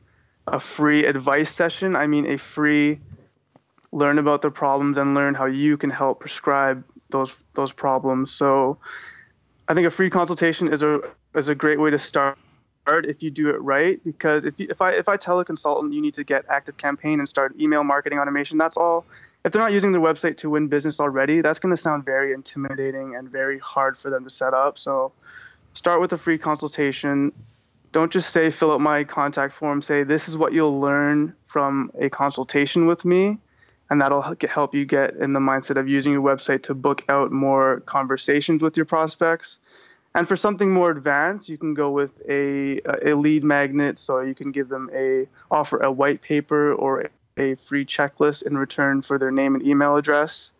a 0.53 0.59
free 0.59 1.05
advice 1.05 1.51
session. 1.51 1.95
I 1.95 2.07
mean 2.07 2.25
a 2.25 2.37
free 2.37 2.99
learn 3.91 4.19
about 4.19 4.41
the 4.41 4.51
problems 4.51 4.97
and 4.97 5.15
learn 5.15 5.33
how 5.33 5.45
you 5.45 5.77
can 5.77 5.89
help 5.89 6.19
prescribe 6.19 6.83
those 7.09 7.35
those 7.53 7.71
problems. 7.71 8.31
So 8.31 8.77
I 9.67 9.73
think 9.73 9.87
a 9.87 9.91
free 9.91 10.09
consultation 10.09 10.71
is 10.71 10.83
a 10.83 11.01
is 11.35 11.49
a 11.49 11.55
great 11.55 11.79
way 11.79 11.91
to 11.91 11.99
start 11.99 12.37
if 12.87 13.21
you 13.21 13.29
do 13.29 13.49
it 13.49 13.61
right 13.61 14.03
because 14.03 14.45
if 14.45 14.59
you, 14.59 14.65
if 14.69 14.81
I 14.81 14.93
if 14.93 15.07
I 15.07 15.17
tell 15.17 15.39
a 15.39 15.45
consultant 15.45 15.93
you 15.93 16.01
need 16.01 16.15
to 16.15 16.23
get 16.23 16.45
active 16.49 16.75
campaign 16.75 17.19
and 17.19 17.29
start 17.29 17.53
email 17.59 17.83
marketing 17.83 18.17
automation 18.17 18.57
that's 18.57 18.77
all 18.77 19.05
if 19.45 19.51
they're 19.51 19.61
not 19.61 19.71
using 19.71 19.91
their 19.91 20.01
website 20.01 20.37
to 20.37 20.49
win 20.49 20.69
business 20.69 20.99
already 20.99 21.41
that's 21.41 21.59
going 21.59 21.75
to 21.75 21.79
sound 21.79 22.03
very 22.03 22.33
intimidating 22.33 23.15
and 23.15 23.29
very 23.29 23.59
hard 23.59 23.95
for 23.95 24.09
them 24.09 24.23
to 24.23 24.31
set 24.31 24.55
up 24.55 24.79
so 24.79 25.11
start 25.75 26.01
with 26.01 26.13
a 26.13 26.17
free 26.17 26.39
consultation 26.39 27.31
don't 27.91 28.11
just 28.11 28.31
say 28.31 28.49
fill 28.49 28.71
out 28.71 28.81
my 28.81 29.03
contact 29.03 29.53
form. 29.53 29.81
Say 29.81 30.03
this 30.03 30.29
is 30.29 30.37
what 30.37 30.53
you'll 30.53 30.79
learn 30.79 31.35
from 31.47 31.91
a 31.99 32.09
consultation 32.09 32.85
with 32.85 33.03
me 33.05 33.39
and 33.89 34.01
that'll 34.01 34.21
help 34.21 34.75
you 34.75 34.85
get 34.85 35.15
in 35.15 35.33
the 35.33 35.39
mindset 35.39 35.77
of 35.77 35.87
using 35.87 36.13
your 36.13 36.21
website 36.21 36.63
to 36.63 36.75
book 36.75 37.03
out 37.09 37.31
more 37.31 37.79
conversations 37.81 38.61
with 38.61 38.77
your 38.77 38.85
prospects. 38.85 39.57
And 40.13 40.27
for 40.27 40.35
something 40.35 40.71
more 40.71 40.91
advanced 40.91 41.49
you 41.49 41.57
can 41.57 41.73
go 41.73 41.89
with 41.89 42.11
a, 42.27 42.81
a 42.81 43.15
lead 43.15 43.43
magnet 43.43 43.97
so 43.97 44.21
you 44.21 44.35
can 44.35 44.51
give 44.51 44.69
them 44.69 44.89
a 44.93 45.27
offer 45.49 45.79
a 45.79 45.91
white 45.91 46.21
paper 46.21 46.73
or 46.73 47.09
a 47.37 47.55
free 47.55 47.85
checklist 47.85 48.43
in 48.43 48.57
return 48.57 49.01
for 49.01 49.17
their 49.17 49.31
name 49.31 49.55
and 49.55 49.65
email 49.65 49.95
address. 49.95 50.51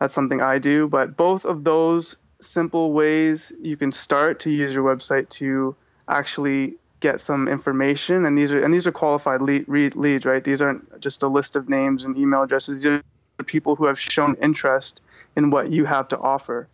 That's 0.00 0.14
something 0.14 0.40
i 0.40 0.58
do 0.58 0.88
but 0.88 1.16
both 1.16 1.44
of 1.44 1.64
those 1.64 2.16
simple 2.40 2.92
ways 2.92 3.52
you 3.60 3.76
can 3.76 3.90
start 3.90 4.40
to 4.40 4.50
use 4.50 4.72
your 4.72 4.84
website 4.84 5.28
to 5.28 5.74
actually 6.08 6.74
get 7.00 7.20
some 7.20 7.46
information 7.46 8.26
and 8.26 8.36
these 8.36 8.52
are 8.52 8.62
and 8.62 8.74
these 8.74 8.86
are 8.86 8.92
qualified 8.92 9.40
lead, 9.40 9.68
leads 9.68 10.24
right 10.24 10.42
these 10.42 10.60
aren't 10.60 11.00
just 11.00 11.22
a 11.22 11.28
list 11.28 11.54
of 11.54 11.68
names 11.68 12.04
and 12.04 12.16
email 12.16 12.42
addresses 12.42 12.82
these 12.82 12.86
are 12.86 13.02
people 13.46 13.76
who 13.76 13.86
have 13.86 14.00
shown 14.00 14.36
interest 14.42 15.00
in 15.36 15.50
what 15.50 15.70
you 15.70 15.84
have 15.84 16.08
to 16.08 16.18
offer 16.18 16.68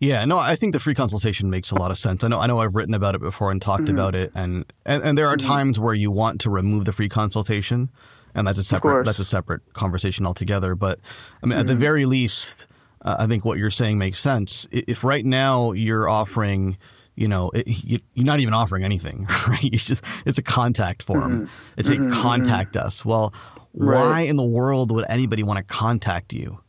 yeah, 0.00 0.24
no, 0.24 0.38
I 0.38 0.54
think 0.54 0.74
the 0.74 0.80
free 0.80 0.94
consultation 0.94 1.50
makes 1.50 1.72
a 1.72 1.74
lot 1.74 1.90
of 1.90 1.98
sense. 1.98 2.22
I 2.22 2.28
know, 2.28 2.38
I 2.38 2.46
know, 2.46 2.60
I've 2.60 2.76
written 2.76 2.94
about 2.94 3.16
it 3.16 3.20
before 3.20 3.50
and 3.50 3.60
talked 3.60 3.84
mm-hmm. 3.84 3.94
about 3.94 4.14
it, 4.14 4.30
and, 4.32 4.64
and 4.86 5.02
and 5.02 5.18
there 5.18 5.26
are 5.26 5.36
mm-hmm. 5.36 5.48
times 5.48 5.80
where 5.80 5.94
you 5.94 6.12
want 6.12 6.40
to 6.42 6.50
remove 6.50 6.84
the 6.84 6.92
free 6.92 7.08
consultation, 7.08 7.90
and 8.32 8.46
that's 8.46 8.60
a 8.60 8.64
separate 8.64 9.06
that's 9.06 9.18
a 9.18 9.24
separate 9.24 9.72
conversation 9.72 10.24
altogether. 10.24 10.76
But 10.76 11.00
I 11.42 11.46
mean, 11.46 11.52
mm-hmm. 11.52 11.60
at 11.60 11.66
the 11.66 11.72
mm-hmm. 11.72 11.80
very 11.80 12.04
least, 12.04 12.68
uh, 13.02 13.16
I 13.18 13.26
think 13.26 13.44
what 13.44 13.58
you're 13.58 13.72
saying 13.72 13.98
makes 13.98 14.20
sense. 14.20 14.68
If 14.70 15.02
right 15.02 15.24
now 15.24 15.72
you're 15.72 16.08
offering 16.08 16.78
you 17.18 17.28
know, 17.28 17.50
it, 17.50 17.66
you, 17.66 17.98
are 18.18 18.24
not 18.24 18.40
even 18.40 18.54
offering 18.54 18.84
anything, 18.84 19.26
right? 19.48 19.62
You 19.62 19.78
just 19.78 20.04
it's 20.24 20.38
a 20.38 20.42
contact 20.42 21.02
form. 21.02 21.46
Mm-hmm. 21.46 21.54
It's 21.76 21.90
a 21.90 21.96
mm-hmm. 21.96 22.12
contact 22.12 22.74
mm-hmm. 22.74 22.86
us. 22.86 23.04
Well, 23.04 23.34
right. 23.74 24.00
why 24.00 24.20
in 24.20 24.36
the 24.36 24.44
world 24.44 24.92
would 24.92 25.04
anybody 25.08 25.42
want 25.42 25.58
to 25.58 25.64
contact 25.64 26.32
you? 26.32 26.60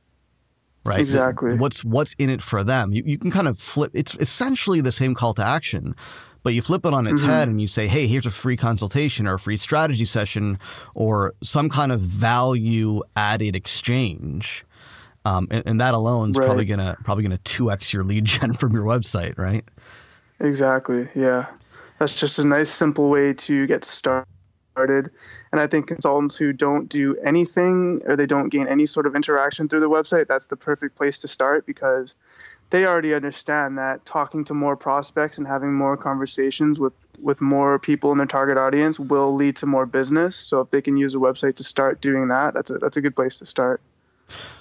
Right. 0.85 1.01
Exactly. 1.01 1.55
What's 1.55 1.83
what's 1.83 2.13
in 2.15 2.29
it 2.29 2.41
for 2.41 2.63
them? 2.63 2.93
You, 2.93 3.03
you 3.05 3.17
can 3.17 3.31
kind 3.31 3.47
of 3.47 3.59
flip. 3.59 3.91
It's 3.93 4.15
essentially 4.15 4.81
the 4.81 4.91
same 4.91 5.13
call 5.13 5.33
to 5.35 5.43
action, 5.43 5.95
but 6.41 6.53
you 6.53 6.61
flip 6.61 6.85
it 6.85 6.93
on 6.93 7.05
its 7.05 7.21
mm-hmm. 7.21 7.29
head 7.29 7.47
and 7.47 7.61
you 7.61 7.67
say, 7.67 7.87
"Hey, 7.87 8.07
here's 8.07 8.25
a 8.25 8.31
free 8.31 8.57
consultation 8.57 9.27
or 9.27 9.35
a 9.35 9.39
free 9.39 9.57
strategy 9.57 10.05
session 10.05 10.57
or 10.95 11.35
some 11.43 11.69
kind 11.69 11.91
of 11.91 11.99
value 11.99 13.03
added 13.15 13.55
exchange." 13.55 14.65
Um, 15.25 15.47
and, 15.51 15.63
and, 15.65 15.81
that 15.81 15.93
alone 15.93 16.31
is 16.31 16.37
right. 16.37 16.45
probably 16.45 16.63
gonna 16.63 16.97
probably 17.03 17.23
gonna 17.23 17.37
two 17.39 17.69
x 17.69 17.91
your 17.91 18.05
lead 18.05 18.25
gen 18.25 18.53
from 18.55 18.73
your 18.73 18.83
website, 18.83 19.37
right? 19.37 19.65
Exactly. 20.39 21.09
Yeah. 21.15 21.47
That's 21.99 22.17
just 22.17 22.39
a 22.39 22.47
nice, 22.47 22.69
simple 22.69 23.09
way 23.09 23.33
to 23.33 23.67
get 23.67 23.83
started. 23.83 24.25
And 24.77 25.59
I 25.59 25.67
think 25.67 25.87
consultants 25.87 26.37
who 26.37 26.53
don't 26.53 26.87
do 26.87 27.17
anything 27.17 28.01
or 28.05 28.15
they 28.15 28.25
don't 28.25 28.49
gain 28.49 28.67
any 28.67 28.85
sort 28.85 29.05
of 29.05 29.15
interaction 29.15 29.67
through 29.67 29.81
the 29.81 29.89
website, 29.89 30.27
that's 30.27 30.45
the 30.45 30.55
perfect 30.55 30.95
place 30.95 31.19
to 31.19 31.27
start 31.27 31.65
because 31.65 32.15
they 32.69 32.85
already 32.85 33.13
understand 33.13 33.79
that 33.79 34.05
talking 34.05 34.45
to 34.45 34.53
more 34.53 34.77
prospects 34.77 35.37
and 35.37 35.47
having 35.47 35.73
more 35.73 35.97
conversations 35.97 36.79
with, 36.79 36.93
with 37.21 37.41
more 37.41 37.79
people 37.79 38.11
in 38.13 38.19
their 38.19 38.27
target 38.27 38.57
audience 38.57 38.99
will 38.99 39.35
lead 39.35 39.57
to 39.57 39.65
more 39.65 39.85
business. 39.85 40.35
So 40.35 40.61
if 40.61 40.69
they 40.69 40.81
can 40.81 40.95
use 40.95 41.15
a 41.15 41.17
website 41.17 41.57
to 41.57 41.63
start 41.63 41.99
doing 41.99 42.29
that, 42.29 42.53
that's 42.53 42.69
a, 42.69 42.77
that's 42.77 42.95
a 42.95 43.01
good 43.01 43.15
place 43.15 43.39
to 43.39 43.45
start. 43.45 43.81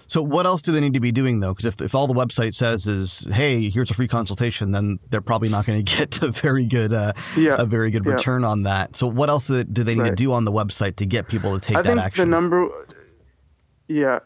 So 0.08 0.22
what 0.22 0.46
else 0.46 0.62
do 0.62 0.72
they 0.72 0.80
need 0.80 0.94
to 0.94 1.00
be 1.00 1.12
doing 1.12 1.40
though? 1.40 1.52
Because 1.52 1.66
if, 1.66 1.80
if 1.82 1.94
all 1.94 2.06
the 2.06 2.14
website 2.14 2.54
says 2.54 2.86
is, 2.86 3.26
"Hey, 3.30 3.68
here's 3.68 3.90
a 3.90 3.94
free 3.94 4.08
consultation," 4.08 4.72
then 4.72 4.98
they're 5.10 5.20
probably 5.20 5.50
not 5.50 5.66
going 5.66 5.84
to 5.84 5.96
get 5.96 6.22
a 6.22 6.28
very 6.32 6.64
good 6.64 6.94
uh, 6.94 7.12
yeah. 7.36 7.56
a 7.58 7.66
very 7.66 7.90
good 7.90 8.06
return 8.06 8.42
yeah. 8.42 8.48
on 8.48 8.62
that. 8.62 8.96
So 8.96 9.06
what 9.06 9.28
else 9.28 9.48
do 9.48 9.64
they 9.64 9.94
need 9.94 10.00
right. 10.00 10.10
to 10.10 10.16
do 10.16 10.32
on 10.32 10.46
the 10.46 10.52
website 10.52 10.96
to 10.96 11.06
get 11.06 11.28
people 11.28 11.58
to 11.58 11.64
take 11.64 11.76
I 11.76 11.82
that 11.82 11.98
action? 11.98 12.30
The 12.30 12.34
number, 12.34 12.68
yeah, 13.86 14.20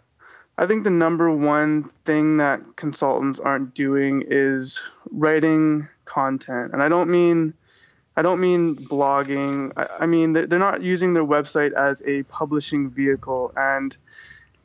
I 0.57 0.67
think 0.67 0.85
the 0.85 0.91
number 0.91 1.31
one 1.31 1.91
thing 2.05 2.37
that 2.37 2.77
consultants 2.77 3.41
aren't 3.41 3.75
doing 3.75 4.25
is 4.29 4.81
writing 5.11 5.89
content, 6.05 6.73
and 6.73 6.83
I 6.83 6.89
don't 6.89 7.11
mean. 7.11 7.55
I 8.15 8.21
don't 8.21 8.41
mean 8.41 8.77
blogging. 8.77 9.73
I, 9.75 9.89
I 10.01 10.07
mean 10.07 10.35
they're 10.35 10.59
not 10.59 10.83
using 10.83 11.15
their 11.15 11.25
website 11.25 11.73
as 11.73 12.03
a 12.07 12.25
publishing 12.25 12.91
vehicle, 12.91 13.55
and 13.57 13.97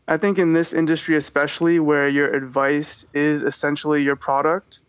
I 0.07 0.17
think 0.17 0.39
in 0.39 0.53
this 0.53 0.73
industry, 0.73 1.17
especially 1.17 1.79
where 1.79 2.07
your 2.07 2.33
advice 2.33 3.05
is 3.13 3.41
essentially 3.41 4.03
your 4.03 4.15
product, 4.15 4.79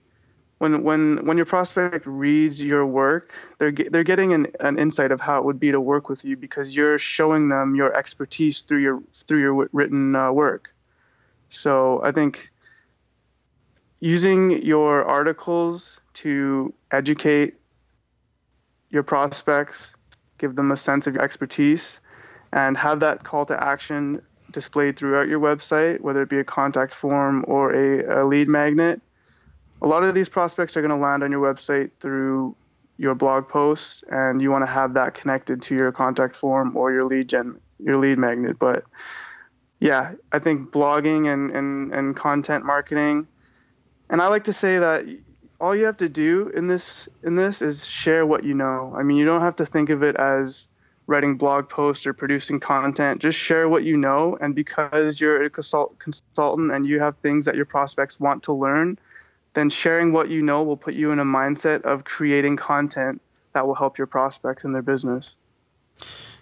when 0.58 0.82
when 0.82 1.26
when 1.26 1.36
your 1.36 1.46
prospect 1.46 2.06
reads 2.06 2.62
your 2.62 2.86
work, 2.86 3.32
they're 3.58 3.72
they're 3.72 4.04
getting 4.04 4.32
an, 4.32 4.48
an 4.60 4.78
insight 4.78 5.10
of 5.10 5.20
how 5.20 5.38
it 5.38 5.44
would 5.44 5.58
be 5.58 5.72
to 5.72 5.80
work 5.80 6.08
with 6.08 6.24
you 6.24 6.36
because 6.36 6.74
you're 6.74 6.98
showing 6.98 7.48
them 7.48 7.74
your 7.74 7.96
expertise 7.96 8.62
through 8.62 8.82
your 8.82 9.02
through 9.12 9.40
your 9.40 9.68
written 9.72 10.14
uh, 10.14 10.30
work. 10.30 10.74
So 11.48 12.02
I 12.02 12.12
think 12.12 12.50
using 14.00 14.62
your 14.62 15.04
articles 15.04 16.00
to 16.14 16.74
educate 16.90 17.54
your 18.90 19.02
prospects, 19.02 19.90
give 20.38 20.54
them 20.54 20.70
a 20.70 20.76
sense 20.76 21.06
of 21.06 21.14
your 21.14 21.22
expertise, 21.22 22.00
and 22.52 22.76
have 22.76 23.00
that 23.00 23.24
call 23.24 23.46
to 23.46 23.62
action 23.62 24.22
displayed 24.50 24.96
throughout 24.96 25.28
your 25.28 25.40
website, 25.40 26.00
whether 26.00 26.22
it 26.22 26.28
be 26.28 26.38
a 26.38 26.44
contact 26.44 26.94
form 26.94 27.44
or 27.46 27.72
a, 27.72 28.22
a 28.22 28.26
lead 28.26 28.48
magnet. 28.48 29.00
A 29.80 29.86
lot 29.86 30.04
of 30.04 30.14
these 30.14 30.28
prospects 30.28 30.76
are 30.76 30.82
going 30.82 30.90
to 30.90 30.96
land 30.96 31.22
on 31.22 31.30
your 31.30 31.54
website 31.54 31.90
through 32.00 32.56
your 32.96 33.14
blog 33.14 33.48
post, 33.48 34.04
and 34.10 34.42
you 34.42 34.50
want 34.50 34.62
to 34.62 34.70
have 34.70 34.94
that 34.94 35.14
connected 35.14 35.62
to 35.62 35.74
your 35.74 35.92
contact 35.92 36.34
form 36.34 36.76
or 36.76 36.92
your 36.92 37.04
lead 37.04 37.28
gen, 37.28 37.60
your 37.78 37.96
lead 37.96 38.18
magnet. 38.18 38.58
But 38.58 38.84
yeah, 39.78 40.14
I 40.32 40.40
think 40.40 40.72
blogging 40.72 41.32
and, 41.32 41.50
and, 41.52 41.92
and 41.94 42.16
content 42.16 42.64
marketing, 42.64 43.28
and 44.10 44.20
I 44.20 44.26
like 44.26 44.44
to 44.44 44.52
say 44.52 44.78
that 44.78 45.06
all 45.60 45.74
you 45.74 45.84
have 45.84 45.98
to 45.98 46.08
do 46.08 46.48
in 46.48 46.66
this 46.66 47.08
in 47.22 47.36
this 47.36 47.62
is 47.62 47.84
share 47.84 48.24
what 48.26 48.44
you 48.44 48.54
know. 48.54 48.94
I 48.96 49.02
mean, 49.02 49.16
you 49.16 49.24
don't 49.24 49.42
have 49.42 49.56
to 49.56 49.66
think 49.66 49.90
of 49.90 50.02
it 50.02 50.16
as 50.16 50.66
writing 51.08 51.38
blog 51.38 51.70
posts 51.70 52.06
or 52.06 52.12
producing 52.12 52.60
content. 52.60 53.20
Just 53.20 53.38
share 53.38 53.68
what 53.68 53.82
you 53.82 53.96
know. 53.96 54.38
And 54.40 54.54
because 54.54 55.20
you're 55.20 55.42
a 55.42 55.50
consult- 55.50 55.98
consultant 55.98 56.70
and 56.70 56.86
you 56.86 57.00
have 57.00 57.16
things 57.16 57.46
that 57.46 57.56
your 57.56 57.64
prospects 57.64 58.20
want 58.20 58.44
to 58.44 58.52
learn, 58.52 58.98
then 59.54 59.70
sharing 59.70 60.12
what 60.12 60.28
you 60.28 60.42
know 60.42 60.62
will 60.62 60.76
put 60.76 60.94
you 60.94 61.10
in 61.10 61.18
a 61.18 61.24
mindset 61.24 61.82
of 61.82 62.04
creating 62.04 62.56
content 62.56 63.22
that 63.54 63.66
will 63.66 63.74
help 63.74 63.96
your 63.96 64.06
prospects 64.06 64.64
in 64.64 64.72
their 64.72 64.82
business. 64.82 65.34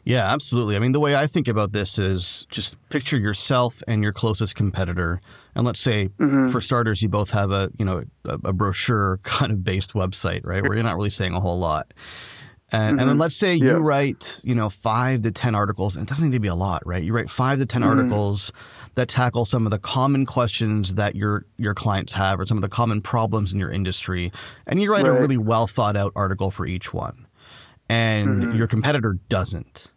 Yeah, 0.05 0.33
absolutely. 0.33 0.77
I 0.77 0.81
mean, 0.81 0.93
the 0.93 1.01
way 1.01 1.17
I 1.17 1.27
think 1.27 1.49
about 1.49 1.73
this 1.73 1.99
is 1.99 2.47
just 2.51 2.77
picture 2.91 3.19
yourself 3.19 3.83
and 3.89 4.03
your 4.03 4.13
closest 4.13 4.55
competitor. 4.55 5.21
And 5.55 5.65
let's 5.65 5.81
say, 5.81 6.09
mm-hmm. 6.09 6.49
for 6.49 6.61
starters, 6.61 7.03
you 7.03 7.09
both 7.09 7.31
have 7.31 7.51
a 7.51 7.71
you 7.77 7.85
know 7.85 8.05
a, 8.25 8.35
a 8.45 8.53
brochure 8.53 9.19
kind 9.23 9.51
of 9.51 9.65
based 9.65 9.95
website, 9.95 10.45
right, 10.45 10.63
where 10.63 10.75
you're 10.75 10.85
not 10.85 10.97
really 10.97 11.11
saying 11.11 11.35
a 11.35 11.41
whole 11.41 11.59
lot. 11.59 11.93
And, 12.73 12.83
mm-hmm. 12.83 12.91
and, 12.91 12.99
then 12.99 13.09
mm-hmm. 13.09 13.21
let's 13.21 13.37
say 13.37 13.55
yeah. 13.55 13.65
you 13.65 13.77
write, 13.79 14.41
you 14.43 14.55
know, 14.55 14.69
five 14.69 15.23
to 15.23 15.31
10 15.31 15.55
articles, 15.55 15.95
and 15.95 16.07
it 16.07 16.09
doesn't 16.09 16.25
need 16.25 16.37
to 16.37 16.41
be 16.41 16.49
a 16.49 16.55
lot, 16.55 16.85
right? 16.85 17.03
You 17.03 17.13
write 17.13 17.31
five 17.31 17.59
to 17.59 17.67
10 17.67 17.83
mm-hmm. 17.83 17.91
articles 17.91 18.53
that 18.97 19.09
tackle 19.09 19.45
some 19.45 19.67
of 19.67 19.71
the 19.71 19.79
common 19.79 20.27
questions 20.27 20.97
that 20.97 21.15
your, 21.15 21.47
your 21.59 21.75
clients 21.75 22.13
have 22.15 22.41
or 22.41 22.47
some 22.47 22.59
of 22.59 22.63
the 22.63 22.69
common 22.69 23.03
problems 23.03 23.53
in 23.53 23.59
your 23.59 23.71
industry. 23.71 24.33
And 24.67 24.83
you 24.83 24.91
write 24.91 25.05
right. 25.05 25.17
a 25.17 25.21
really 25.21 25.37
well 25.37 25.67
thought 25.67 25.97
out 25.97 26.13
article 26.17 26.51
for 26.51 26.67
each 26.67 26.93
one. 26.93 27.27
And 27.89 28.43
mm-hmm. 28.43 28.57
your 28.57 28.67
competitor 28.67 29.19
doesn't. 29.29 29.93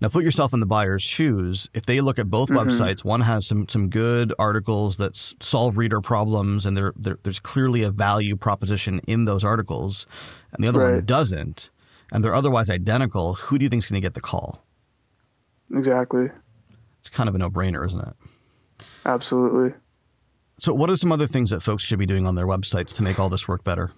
Now 0.00 0.08
put 0.08 0.24
yourself 0.24 0.52
in 0.52 0.60
the 0.60 0.66
buyer's 0.66 1.02
shoes. 1.02 1.70
If 1.72 1.86
they 1.86 2.00
look 2.00 2.18
at 2.18 2.28
both 2.28 2.50
mm-hmm. 2.50 2.68
websites, 2.68 3.04
one 3.04 3.22
has 3.22 3.46
some 3.46 3.68
some 3.68 3.88
good 3.88 4.32
articles 4.38 4.98
that 4.98 5.16
solve 5.16 5.76
reader 5.76 6.00
problems, 6.00 6.66
and 6.66 6.76
there, 6.76 6.92
there's 6.96 7.40
clearly 7.40 7.82
a 7.82 7.90
value 7.90 8.36
proposition 8.36 9.00
in 9.06 9.24
those 9.24 9.42
articles, 9.42 10.06
and 10.52 10.62
the 10.62 10.68
other 10.68 10.80
right. 10.80 10.94
one 10.96 11.04
doesn't, 11.04 11.70
and 12.12 12.22
they're 12.22 12.34
otherwise 12.34 12.68
identical. 12.68 13.34
Who 13.34 13.58
do 13.58 13.64
you 13.64 13.68
think 13.68 13.84
is 13.84 13.90
going 13.90 14.00
to 14.00 14.06
get 14.06 14.14
the 14.14 14.20
call? 14.20 14.62
Exactly. 15.74 16.28
It's 17.00 17.08
kind 17.08 17.28
of 17.28 17.34
a 17.34 17.38
no 17.38 17.50
brainer, 17.50 17.86
isn't 17.86 18.00
it? 18.00 18.86
Absolutely. 19.04 19.74
So, 20.58 20.72
what 20.74 20.90
are 20.90 20.96
some 20.96 21.12
other 21.12 21.26
things 21.26 21.50
that 21.50 21.60
folks 21.60 21.82
should 21.82 21.98
be 21.98 22.06
doing 22.06 22.26
on 22.26 22.34
their 22.34 22.46
websites 22.46 22.94
to 22.96 23.02
make 23.02 23.18
all 23.18 23.28
this 23.28 23.48
work 23.48 23.64
better? 23.64 23.92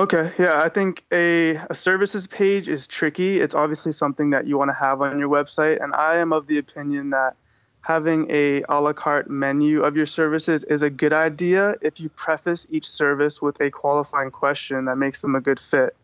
Okay, 0.00 0.32
yeah, 0.38 0.58
I 0.58 0.70
think 0.70 1.04
a, 1.12 1.56
a 1.56 1.74
services 1.74 2.26
page 2.26 2.70
is 2.70 2.86
tricky. 2.86 3.38
It's 3.38 3.54
obviously 3.54 3.92
something 3.92 4.30
that 4.30 4.46
you 4.46 4.56
want 4.56 4.70
to 4.70 4.74
have 4.74 5.02
on 5.02 5.18
your 5.18 5.28
website, 5.28 5.84
and 5.84 5.92
I 5.94 6.16
am 6.20 6.32
of 6.32 6.46
the 6.46 6.56
opinion 6.56 7.10
that 7.10 7.36
having 7.82 8.30
a 8.30 8.62
a 8.62 8.80
la 8.80 8.94
carte 8.94 9.28
menu 9.28 9.84
of 9.84 9.96
your 9.96 10.06
services 10.06 10.64
is 10.64 10.80
a 10.80 10.88
good 10.88 11.12
idea 11.12 11.74
if 11.82 12.00
you 12.00 12.08
preface 12.08 12.66
each 12.70 12.88
service 12.88 13.42
with 13.42 13.60
a 13.60 13.70
qualifying 13.70 14.30
question 14.30 14.86
that 14.86 14.96
makes 14.96 15.20
them 15.20 15.34
a 15.34 15.40
good 15.42 15.60
fit. 15.60 15.94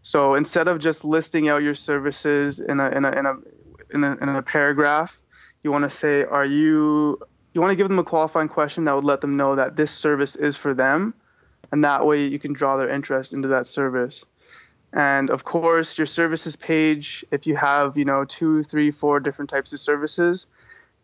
So 0.00 0.34
instead 0.34 0.66
of 0.66 0.78
just 0.78 1.04
listing 1.04 1.46
out 1.50 1.62
your 1.62 1.74
services 1.74 2.58
in 2.58 2.80
a 2.80 2.88
in 2.88 3.04
a 3.04 3.10
in 3.10 3.26
a 3.26 3.34
in 3.92 4.04
a, 4.04 4.16
in 4.16 4.28
a 4.30 4.40
paragraph, 4.40 5.20
you 5.62 5.70
want 5.70 5.82
to 5.82 5.90
say, 5.90 6.22
are 6.22 6.46
you 6.46 7.20
you 7.52 7.60
want 7.60 7.72
to 7.72 7.76
give 7.76 7.88
them 7.90 7.98
a 7.98 8.04
qualifying 8.04 8.48
question 8.48 8.84
that 8.84 8.94
would 8.94 9.04
let 9.04 9.20
them 9.20 9.36
know 9.36 9.56
that 9.56 9.76
this 9.76 9.90
service 9.90 10.36
is 10.36 10.56
for 10.56 10.72
them 10.72 11.12
and 11.72 11.84
that 11.84 12.06
way 12.06 12.26
you 12.26 12.38
can 12.38 12.52
draw 12.52 12.76
their 12.76 12.90
interest 12.90 13.32
into 13.32 13.48
that 13.48 13.66
service. 13.66 14.24
And 14.92 15.30
of 15.30 15.44
course, 15.44 15.98
your 15.98 16.06
services 16.06 16.56
page, 16.56 17.24
if 17.30 17.46
you 17.46 17.56
have, 17.56 17.96
you 17.96 18.04
know, 18.04 18.24
two, 18.24 18.62
three, 18.62 18.90
four 18.90 19.20
different 19.20 19.50
types 19.50 19.72
of 19.72 19.80
services, 19.80 20.46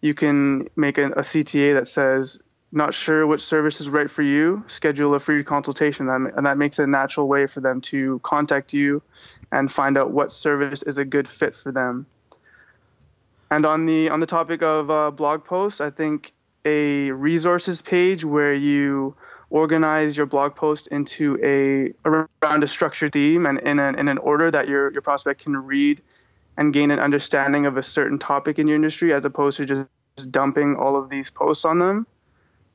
you 0.01 0.15
can 0.15 0.69
make 0.77 0.99
a, 0.99 1.07
a 1.07 1.21
CTA 1.21 1.75
that 1.75 1.87
says, 1.87 2.41
not 2.73 2.95
sure 2.95 3.27
which 3.27 3.43
service 3.43 3.83
is 3.83 3.89
right 3.91 4.11
for 4.11 4.23
you, 4.23 4.65
schedule 4.67 5.15
a 5.15 5.21
free 5.21 5.45
consultation. 5.45 6.09
And 6.09 6.47
that 6.47 6.57
makes 6.57 6.79
a 6.79 6.87
natural 6.87 7.29
way 7.29 7.47
for 7.47 7.61
them 7.61 7.83
to 7.83 8.19
contact 8.23 8.73
you 8.73 9.03
and 9.51 9.71
find 9.71 9.99
out 9.99 10.11
what 10.11 10.33
service 10.33 10.83
is 10.83 10.97
a 10.97 11.05
good 11.05 11.29
fit 11.29 11.55
for 11.55 11.71
them. 11.71 12.07
And 13.51 13.67
on 13.67 13.85
the 13.85 14.09
on 14.09 14.21
the 14.21 14.27
topic 14.27 14.63
of 14.63 14.91
uh, 14.91 15.11
blog 15.11 15.45
posts, 15.45 15.83
I 15.83 15.91
think 15.91 16.33
a 16.65 17.11
resources 17.11 17.83
page 17.83 18.25
where 18.25 18.55
you 18.55 19.15
organize 19.53 20.17
your 20.17 20.25
blog 20.25 20.57
post 20.57 20.87
into 20.87 21.39
a 21.45 21.93
around 22.09 22.65
a 22.65 22.69
structured 22.69 23.13
theme 23.13 23.45
and 23.45 23.59
in 23.61 23.79
an, 23.79 23.99
in 23.99 24.09
an 24.09 24.17
order 24.17 24.51
that 24.51 24.67
your, 24.67 24.91
your 24.91 25.03
prospect 25.03 25.43
can 25.43 25.55
read 25.55 26.01
and 26.57 26.73
gain 26.73 26.91
an 26.91 26.99
understanding 26.99 27.67
of 27.67 27.77
a 27.77 27.83
certain 27.83 28.19
topic 28.19 28.59
in 28.59 28.67
your 28.67 28.77
industry 28.77 29.13
as 29.13 29.27
opposed 29.27 29.59
to 29.59 29.67
just 29.67 30.31
dumping 30.31 30.77
all 30.77 30.97
of 30.97 31.11
these 31.11 31.31
posts 31.31 31.67
on 31.67 31.79
them. 31.79 32.07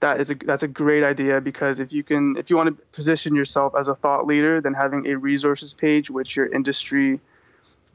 That 0.01 0.21
is 0.21 0.29
a 0.29 0.35
that's 0.35 0.61
a 0.61 0.67
great 0.67 1.03
idea 1.03 1.41
because 1.41 1.79
if 1.79 1.91
you 1.93 2.03
can 2.03 2.37
if 2.37 2.51
you 2.51 2.55
want 2.55 2.77
to 2.77 2.85
position 2.91 3.33
yourself 3.33 3.73
as 3.75 3.87
a 3.87 3.95
thought 3.95 4.27
leader 4.27 4.61
then 4.61 4.75
having 4.75 5.07
a 5.07 5.17
resources 5.17 5.73
page 5.73 6.11
which 6.11 6.35
your 6.35 6.45
industry 6.45 7.19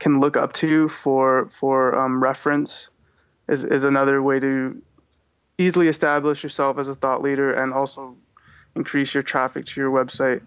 can 0.01 0.19
look 0.19 0.37
up 0.37 0.55
to 0.55 0.89
for 0.89 1.47
for 1.47 1.97
um, 1.97 2.21
reference 2.21 2.89
is, 3.49 3.63
is 3.63 3.85
another 3.85 4.21
way 4.21 4.41
to 4.41 4.83
easily 5.59 5.87
establish 5.87 6.43
yourself 6.43 6.79
as 6.79 6.89
a 6.89 6.95
thought 6.97 7.23
leader 7.23 7.53
and 7.53 7.73
also 7.73 8.17
increase 8.75 9.15
your 9.15 9.23
traffic 9.23 9.67
to 9.67 9.81
your 9.81 9.91
website. 9.91 10.43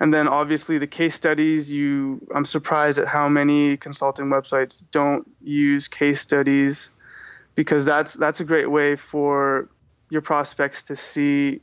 And 0.00 0.14
then 0.14 0.28
obviously 0.28 0.78
the 0.78 0.86
case 0.86 1.14
studies, 1.14 1.72
you 1.72 2.26
I'm 2.34 2.44
surprised 2.44 2.98
at 2.98 3.08
how 3.08 3.28
many 3.28 3.76
consulting 3.76 4.26
websites 4.26 4.82
don't 4.90 5.28
use 5.42 5.88
case 5.88 6.20
studies 6.20 6.88
because 7.54 7.84
that's 7.84 8.14
that's 8.14 8.40
a 8.40 8.44
great 8.44 8.70
way 8.70 8.94
for 8.94 9.68
your 10.10 10.22
prospects 10.22 10.84
to 10.84 10.96
see 10.96 11.60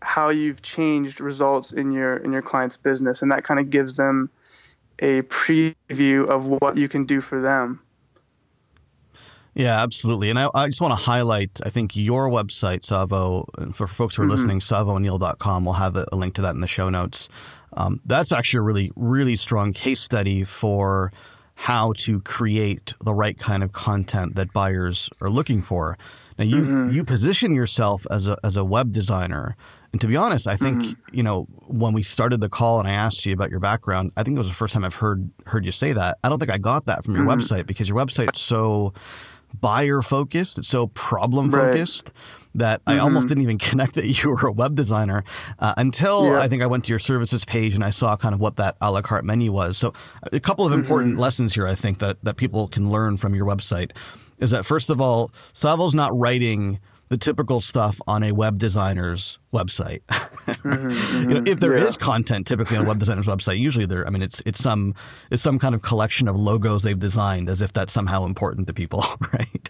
how 0.00 0.30
you've 0.30 0.62
changed 0.62 1.20
results 1.20 1.72
in 1.72 1.92
your 1.92 2.16
in 2.16 2.32
your 2.32 2.42
client's 2.42 2.78
business 2.78 3.22
and 3.22 3.32
that 3.32 3.44
kind 3.44 3.60
of 3.60 3.68
gives 3.68 3.96
them 3.96 4.30
a 4.98 5.20
preview 5.22 6.26
of 6.26 6.46
what 6.46 6.78
you 6.78 6.88
can 6.88 7.04
do 7.04 7.20
for 7.20 7.40
them. 7.42 7.80
Yeah, 9.56 9.82
absolutely. 9.82 10.28
And 10.28 10.38
I, 10.38 10.50
I 10.54 10.66
just 10.66 10.82
want 10.82 10.92
to 10.92 11.02
highlight, 11.02 11.60
I 11.64 11.70
think 11.70 11.96
your 11.96 12.28
website, 12.28 12.80
Tsavo, 12.80 13.74
for 13.74 13.86
folks 13.86 14.14
who 14.14 14.22
are 14.22 14.26
mm-hmm. 14.26 14.32
listening, 14.32 14.60
tsavoneal.com, 14.60 15.64
we'll 15.64 15.74
have 15.74 15.96
a, 15.96 16.06
a, 16.12 16.16
link 16.16 16.34
to 16.34 16.42
that 16.42 16.54
in 16.54 16.60
the 16.60 16.66
show 16.66 16.90
notes. 16.90 17.30
Um, 17.72 18.02
that's 18.04 18.32
actually 18.32 18.58
a 18.58 18.62
really, 18.62 18.92
really 18.96 19.34
strong 19.34 19.72
case 19.72 20.02
study 20.02 20.44
for 20.44 21.10
how 21.54 21.94
to 22.00 22.20
create 22.20 22.92
the 23.02 23.14
right 23.14 23.38
kind 23.38 23.62
of 23.62 23.72
content 23.72 24.34
that 24.34 24.52
buyers 24.52 25.08
are 25.22 25.30
looking 25.30 25.62
for. 25.62 25.96
Now, 26.38 26.44
you, 26.44 26.56
mm-hmm. 26.56 26.90
you 26.90 27.02
position 27.02 27.54
yourself 27.54 28.06
as 28.10 28.28
a, 28.28 28.36
as 28.44 28.58
a 28.58 28.64
web 28.64 28.92
designer. 28.92 29.56
And 29.90 30.02
to 30.02 30.06
be 30.06 30.16
honest, 30.16 30.46
I 30.46 30.56
think, 30.56 30.82
mm-hmm. 30.82 31.16
you 31.16 31.22
know, 31.22 31.44
when 31.66 31.94
we 31.94 32.02
started 32.02 32.42
the 32.42 32.50
call 32.50 32.78
and 32.78 32.86
I 32.86 32.92
asked 32.92 33.24
you 33.24 33.32
about 33.32 33.48
your 33.48 33.60
background, 33.60 34.12
I 34.18 34.22
think 34.22 34.36
it 34.36 34.38
was 34.38 34.48
the 34.48 34.54
first 34.54 34.74
time 34.74 34.84
I've 34.84 34.96
heard 34.96 35.30
heard 35.46 35.64
you 35.64 35.72
say 35.72 35.94
that. 35.94 36.18
I 36.22 36.28
don't 36.28 36.38
think 36.38 36.50
I 36.50 36.58
got 36.58 36.84
that 36.84 37.04
from 37.04 37.14
your 37.14 37.24
mm-hmm. 37.24 37.40
website 37.40 37.66
because 37.66 37.88
your 37.88 37.96
website's 37.96 38.42
so 38.42 38.92
buyer 39.54 40.02
focused, 40.02 40.58
it's 40.58 40.68
so 40.68 40.88
problem 40.88 41.50
focused. 41.50 42.08
Right. 42.08 42.22
That 42.56 42.80
I 42.86 42.94
mm-hmm. 42.94 43.04
almost 43.04 43.28
didn't 43.28 43.42
even 43.42 43.58
connect 43.70 43.96
that 43.96 44.06
you 44.06 44.30
were 44.30 44.48
a 44.48 44.52
web 44.52 44.76
designer 44.76 45.24
uh, 45.58 45.74
until 45.76 46.24
yeah. 46.24 46.40
I 46.40 46.48
think 46.48 46.62
I 46.62 46.66
went 46.66 46.84
to 46.84 46.90
your 46.90 46.98
services 46.98 47.44
page 47.44 47.74
and 47.74 47.84
I 47.84 47.90
saw 47.90 48.16
kind 48.16 48.34
of 48.34 48.40
what 48.40 48.56
that 48.56 48.78
a 48.80 48.90
la 48.90 49.02
carte 49.02 49.26
menu 49.26 49.52
was. 49.52 49.76
So, 49.76 49.92
a 50.32 50.40
couple 50.40 50.64
of 50.64 50.72
important 50.72 51.14
mm-hmm. 51.14 51.20
lessons 51.20 51.54
here, 51.54 51.66
I 51.66 51.74
think, 51.74 51.98
that, 51.98 52.16
that 52.22 52.38
people 52.38 52.66
can 52.66 52.90
learn 52.90 53.18
from 53.18 53.34
your 53.34 53.44
website 53.44 53.90
is 54.38 54.52
that, 54.52 54.64
first 54.64 54.88
of 54.88 55.02
all, 55.02 55.30
Tsavo's 55.52 55.94
not 55.94 56.18
writing 56.18 56.78
the 57.08 57.16
typical 57.16 57.60
stuff 57.60 58.00
on 58.06 58.22
a 58.22 58.32
web 58.32 58.58
designer's 58.58 59.38
website. 59.52 60.02
mm-hmm, 60.06 60.68
mm-hmm. 60.68 61.30
You 61.30 61.40
know, 61.40 61.50
if 61.50 61.60
there 61.60 61.78
yeah. 61.78 61.84
is 61.84 61.96
content 61.96 62.46
typically 62.46 62.76
on 62.76 62.84
a 62.84 62.88
web 62.88 62.98
designer's 62.98 63.26
website, 63.26 63.58
usually 63.58 63.86
there. 63.86 64.06
I 64.06 64.10
mean, 64.10 64.22
it's 64.22 64.42
it's 64.44 64.62
some 64.62 64.94
it's 65.30 65.42
some 65.42 65.58
kind 65.58 65.74
of 65.74 65.82
collection 65.82 66.28
of 66.28 66.36
logos 66.36 66.82
they've 66.82 66.98
designed, 66.98 67.48
as 67.48 67.60
if 67.62 67.72
that's 67.72 67.92
somehow 67.92 68.24
important 68.24 68.66
to 68.66 68.74
people, 68.74 69.04
right? 69.32 69.68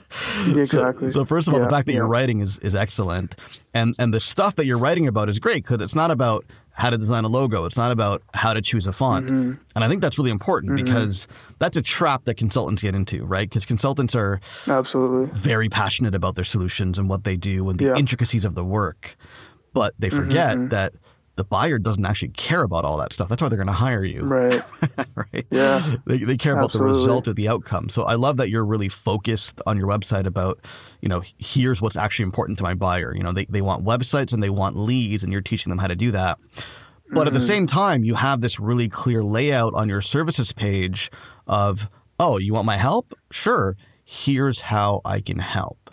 Exactly. 0.49 1.11
So, 1.11 1.21
so 1.21 1.25
first 1.25 1.49
of 1.49 1.55
all, 1.55 1.61
yeah, 1.61 1.67
the 1.67 1.71
fact 1.71 1.87
that 1.87 1.93
yeah. 1.93 1.99
you're 1.99 2.09
writing 2.09 2.41
is 2.41 2.59
is 2.61 2.75
excellent, 2.75 3.35
and 3.75 3.95
and 3.99 4.15
the 4.15 4.21
stuff 4.21 4.57
that 4.57 4.67
you're 4.67 4.79
writing 4.79 5.07
about 5.07 5.29
is 5.29 5.39
great 5.39 5.63
because 5.63 5.83
it's 5.83 5.95
not 5.95 6.11
about 6.11 6.45
how 6.77 6.91
to 6.91 6.99
design 6.99 7.25
a 7.25 7.29
logo. 7.29 7.65
It's 7.65 7.79
not 7.79 7.91
about 7.91 8.23
how 8.35 8.53
to 8.53 8.61
choose 8.61 8.87
a 8.87 8.93
font. 8.93 9.27
Mm-hmm. 9.27 9.55
And 9.75 9.85
I 9.85 9.89
think 9.89 10.03
that's 10.03 10.19
really 10.19 10.31
important 10.31 10.75
mm-hmm. 10.75 10.85
because 10.85 11.27
that's 11.59 11.79
a 11.79 11.83
trap 11.83 12.25
that 12.25 12.37
consultants 12.37 12.83
get 12.83 12.95
into, 12.95 13.25
right? 13.25 13.49
Because 13.49 13.65
consultants 13.65 14.15
are 14.15 14.41
absolutely 14.69 15.31
very 15.33 15.71
passionate 15.71 16.15
about 16.15 16.35
their 16.35 16.45
solutions 16.45 16.99
and 16.99 17.09
what 17.09 17.25
they 17.25 17.37
do 17.37 17.69
and 17.71 17.79
the 17.79 17.87
yeah. 17.87 17.97
intricacies 17.97 18.45
of 18.45 18.55
the 18.55 18.65
work. 18.65 19.17
But 19.73 19.95
they 19.99 20.09
mm-hmm, 20.09 20.17
forget 20.17 20.57
mm-hmm. 20.57 20.69
that 20.69 20.93
the 21.37 21.45
buyer 21.45 21.79
doesn't 21.79 22.05
actually 22.05 22.31
care 22.31 22.63
about 22.63 22.85
all 22.85 22.97
that 22.97 23.13
stuff. 23.13 23.29
That's 23.29 23.43
why 23.43 23.49
they're 23.49 23.59
going 23.59 23.67
to 23.67 23.73
hire 23.73 24.03
you. 24.03 24.23
Right. 24.23 24.61
right. 25.15 25.47
Yeah. 25.51 25.97
They, 26.07 26.19
they 26.19 26.37
care 26.39 26.55
about 26.55 26.67
Absolutely. 26.67 26.95
the 26.95 26.99
result 26.99 27.29
or 27.29 27.33
the 27.35 27.49
outcome. 27.49 27.91
So 27.91 28.05
I 28.05 28.15
love 28.15 28.39
that 28.39 28.49
you're 28.49 28.65
really 28.65 28.89
focused 28.89 29.61
on 29.67 29.77
your 29.77 29.87
website 29.87 30.27
about, 30.27 30.59
you 31.03 31.09
know, 31.11 31.23
here's 31.39 31.83
what's 31.83 31.97
actually 31.97 32.25
important 32.25 32.57
to 32.59 32.65
my 32.65 32.73
buyer. 32.73 33.15
You 33.15 33.23
know, 33.23 33.33
they, 33.33 33.45
they 33.45 33.61
want 33.61 33.85
websites 33.85 34.33
and 34.33 34.43
they 34.43 34.49
want 34.49 34.77
leads 34.77 35.23
and 35.23 35.33
you're 35.33 35.43
teaching 35.43 35.71
them 35.71 35.79
how 35.79 35.89
to 35.89 35.95
do 35.95 36.11
that. 36.13 36.39
But 36.49 36.65
mm-hmm. 36.65 37.19
at 37.19 37.33
the 37.35 37.39
mm-hmm. 37.39 37.47
same 37.47 37.67
time, 37.67 38.03
you 38.03 38.15
have 38.15 38.41
this 38.41 38.59
really 38.59 38.89
clear 38.89 39.23
layout 39.23 39.75
on 39.75 39.91
your 39.91 40.01
services 40.01 40.53
page 40.53 41.11
of, 41.47 41.87
oh, 42.19 42.39
you 42.39 42.55
want 42.55 42.65
my 42.65 42.79
help? 42.79 43.15
Sure. 43.31 43.77
Here's 44.05 44.61
how 44.61 45.03
I 45.05 45.21
can 45.21 45.39
help. 45.39 45.91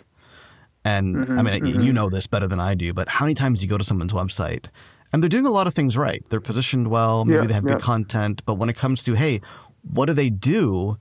And 0.86 1.16
mm-hmm, 1.16 1.38
I 1.38 1.42
mean, 1.42 1.64
mm-hmm. 1.64 1.80
you 1.80 1.92
know 1.92 2.08
this 2.08 2.26
better 2.26 2.46
than 2.46 2.60
I 2.60 2.74
do, 2.74 2.94
but 2.94 3.08
how 3.08 3.26
many 3.26 3.34
times 3.34 3.62
you 3.62 3.68
go 3.68 3.78
to 3.78 3.84
someone's 3.84 4.12
website 4.12 4.68
and 5.14 5.22
they're 5.22 5.28
doing 5.28 5.46
a 5.46 5.50
lot 5.50 5.68
of 5.68 5.74
things 5.74 5.96
right. 5.96 6.24
They're 6.28 6.40
positioned 6.40 6.88
well. 6.88 7.24
Maybe 7.24 7.38
yeah, 7.38 7.46
they 7.46 7.54
have 7.54 7.64
yeah. 7.64 7.74
good 7.74 7.82
content. 7.82 8.42
But 8.44 8.54
when 8.54 8.68
it 8.68 8.74
comes 8.74 9.00
to, 9.04 9.14
hey, 9.14 9.40
what 9.82 10.06
do 10.06 10.12
they 10.12 10.28
do? 10.28 10.98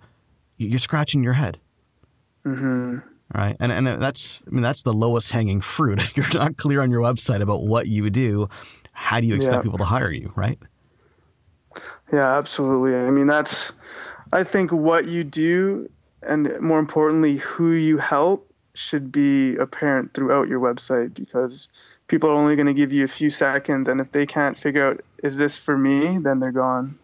You're 0.57 0.77
scratching 0.77 1.23
your 1.23 1.33
head. 1.33 1.59
Mm-hmm. 2.45 2.99
Right. 3.33 3.57
And, 3.59 3.71
and 3.71 3.87
that's, 3.87 4.43
I 4.45 4.51
mean, 4.51 4.61
that's 4.61 4.83
the 4.83 4.93
lowest 4.93 5.31
hanging 5.31 5.61
fruit. 5.61 5.99
If 6.15 6.15
you're 6.15 6.41
not 6.41 6.57
clear 6.57 6.83
on 6.83 6.91
your 6.91 7.01
website 7.01 7.41
about 7.41 7.63
what 7.63 7.87
you 7.87 8.07
do, 8.11 8.49
how 8.91 9.19
do 9.19 9.25
you 9.25 9.33
expect 9.33 9.55
yeah. 9.55 9.61
people 9.63 9.79
to 9.79 9.85
hire 9.85 10.11
you? 10.11 10.31
Right. 10.35 10.59
Yeah, 12.11 12.37
absolutely. 12.37 12.95
I 12.95 13.09
mean, 13.09 13.25
that's, 13.25 13.71
I 14.31 14.43
think 14.43 14.71
what 14.71 15.07
you 15.07 15.23
do 15.23 15.89
and 16.21 16.61
more 16.61 16.77
importantly, 16.77 17.37
who 17.37 17.71
you 17.71 17.97
help 17.97 18.47
should 18.75 19.11
be 19.11 19.55
apparent 19.55 20.13
throughout 20.13 20.47
your 20.47 20.59
website 20.59 21.15
because 21.15 21.67
people 22.13 22.29
are 22.29 22.35
only 22.35 22.55
going 22.55 22.67
to 22.67 22.75
give 22.75 22.93
you 22.93 23.03
a 23.03 23.07
few 23.07 23.31
seconds 23.31 23.87
and 23.87 23.99
if 23.99 24.11
they 24.11 24.27
can't 24.27 24.55
figure 24.55 24.87
out 24.87 25.01
is 25.23 25.35
this 25.35 25.57
for 25.57 25.75
me 25.75 26.19
then 26.19 26.39
they're 26.39 26.51
gone 26.51 26.99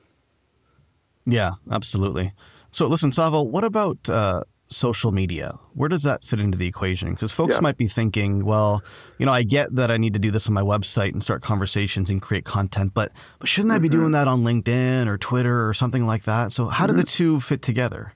yeah 1.26 1.50
absolutely 1.72 2.32
so 2.70 2.86
listen 2.86 3.10
tsavo 3.10 3.44
what 3.44 3.64
about 3.64 4.08
uh, 4.08 4.44
social 4.70 5.12
media 5.12 5.58
where 5.74 5.90
does 5.90 6.04
that 6.04 6.24
fit 6.24 6.40
into 6.40 6.60
the 6.60 6.68
equation 6.68 7.10
because 7.10 7.32
folks 7.32 7.56
yeah. 7.56 7.62
might 7.62 7.76
be 7.76 7.88
thinking 7.88 8.46
well 8.46 8.84
you 9.18 9.26
know 9.26 9.32
i 9.32 9.42
get 9.42 9.74
that 9.74 9.90
i 9.90 9.98
need 9.98 10.14
to 10.14 10.20
do 10.20 10.30
this 10.30 10.46
on 10.46 10.54
my 10.54 10.62
website 10.62 11.14
and 11.14 11.24
start 11.24 11.42
conversations 11.42 12.12
and 12.12 12.22
create 12.22 12.46
content 12.46 12.94
but 12.94 13.12
but 13.40 13.50
shouldn't 13.50 13.74
i 13.74 13.80
be 13.80 13.90
mm-hmm. 13.90 13.98
doing 13.98 14.12
that 14.12 14.28
on 14.28 14.42
linkedin 14.42 15.08
or 15.08 15.18
twitter 15.18 15.68
or 15.68 15.74
something 15.74 16.06
like 16.06 16.26
that 16.26 16.52
so 16.52 16.68
how 16.68 16.86
mm-hmm. 16.86 16.98
do 16.98 17.02
the 17.02 17.08
mm-hmm. 17.08 17.18
two 17.18 17.40
fit 17.40 17.64
together 17.64 18.14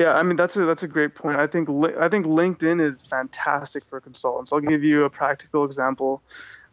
yeah, 0.00 0.14
I 0.14 0.22
mean 0.22 0.36
that's 0.36 0.56
a 0.56 0.64
that's 0.64 0.82
a 0.82 0.88
great 0.88 1.14
point. 1.14 1.38
I 1.38 1.46
think 1.46 1.68
I 1.68 2.08
think 2.08 2.24
LinkedIn 2.24 2.80
is 2.80 3.02
fantastic 3.02 3.84
for 3.84 4.00
consultants. 4.00 4.50
I'll 4.50 4.60
give 4.60 4.82
you 4.82 5.04
a 5.04 5.10
practical 5.10 5.66
example. 5.66 6.22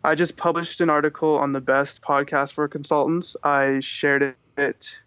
I 0.02 0.16
just 0.16 0.38
published 0.38 0.80
an 0.80 0.90
article 0.90 1.38
on 1.38 1.52
the 1.52 1.60
best 1.60 2.02
podcast 2.02 2.54
for 2.54 2.70
consultants. 2.70 3.36
I 3.44 3.82
shared 3.82 4.34
it 4.58 4.98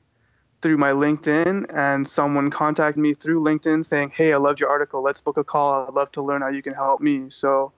through 0.61 0.77
my 0.77 0.91
LinkedIn, 0.91 1.75
and 1.75 2.07
someone 2.07 2.51
contacted 2.51 3.01
me 3.01 3.15
through 3.15 3.43
LinkedIn 3.43 3.87
saying, 3.87 4.11
"Hey, 4.15 4.35
I 4.35 4.37
loved 4.37 4.61
your 4.61 4.69
article. 4.69 5.01
Let's 5.01 5.23
book 5.23 5.39
a 5.39 5.45
call. 5.45 5.87
I'd 5.87 5.95
love 5.95 6.13
to 6.13 6.23
learn 6.23 6.43
how 6.43 6.49
you 6.49 6.63
can 6.63 6.75
help 6.75 7.01
me." 7.01 7.31
So, 7.31 7.73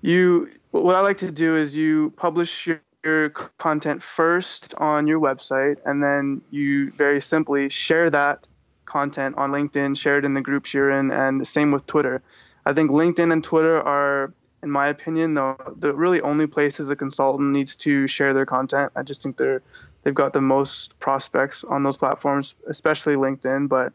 you 0.00 0.48
what 0.70 0.96
I 0.96 1.00
like 1.00 1.18
to 1.18 1.30
do 1.30 1.56
is 1.56 1.76
you 1.76 2.14
publish 2.16 2.66
your 2.66 2.80
your 3.04 3.30
content 3.30 4.02
first 4.02 4.74
on 4.76 5.06
your 5.06 5.20
website 5.20 5.78
and 5.86 6.02
then 6.02 6.42
you 6.50 6.92
very 6.92 7.20
simply 7.20 7.70
share 7.70 8.10
that 8.10 8.46
content 8.90 9.36
on 9.38 9.52
LinkedIn, 9.52 9.96
share 9.96 10.18
it 10.18 10.24
in 10.24 10.34
the 10.34 10.40
groups 10.40 10.74
you're 10.74 10.90
in, 10.90 11.10
and 11.10 11.40
the 11.40 11.46
same 11.46 11.70
with 11.70 11.86
Twitter. 11.86 12.22
I 12.66 12.72
think 12.72 12.90
LinkedIn 12.90 13.32
and 13.32 13.42
Twitter 13.42 13.80
are, 13.80 14.32
in 14.62 14.70
my 14.70 14.88
opinion, 14.88 15.34
the, 15.34 15.56
the 15.76 15.92
really 15.94 16.20
only 16.20 16.46
places 16.46 16.90
a 16.90 16.96
consultant 16.96 17.52
needs 17.52 17.76
to 17.76 18.06
share 18.06 18.34
their 18.34 18.46
content. 18.46 18.92
I 18.96 19.02
just 19.02 19.22
think 19.22 19.36
they're 19.36 19.62
they've 20.02 20.14
got 20.14 20.32
the 20.32 20.40
most 20.40 20.98
prospects 20.98 21.64
on 21.64 21.82
those 21.82 21.96
platforms, 21.96 22.54
especially 22.66 23.14
LinkedIn. 23.14 23.68
But 23.68 23.92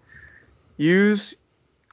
use 0.77 1.35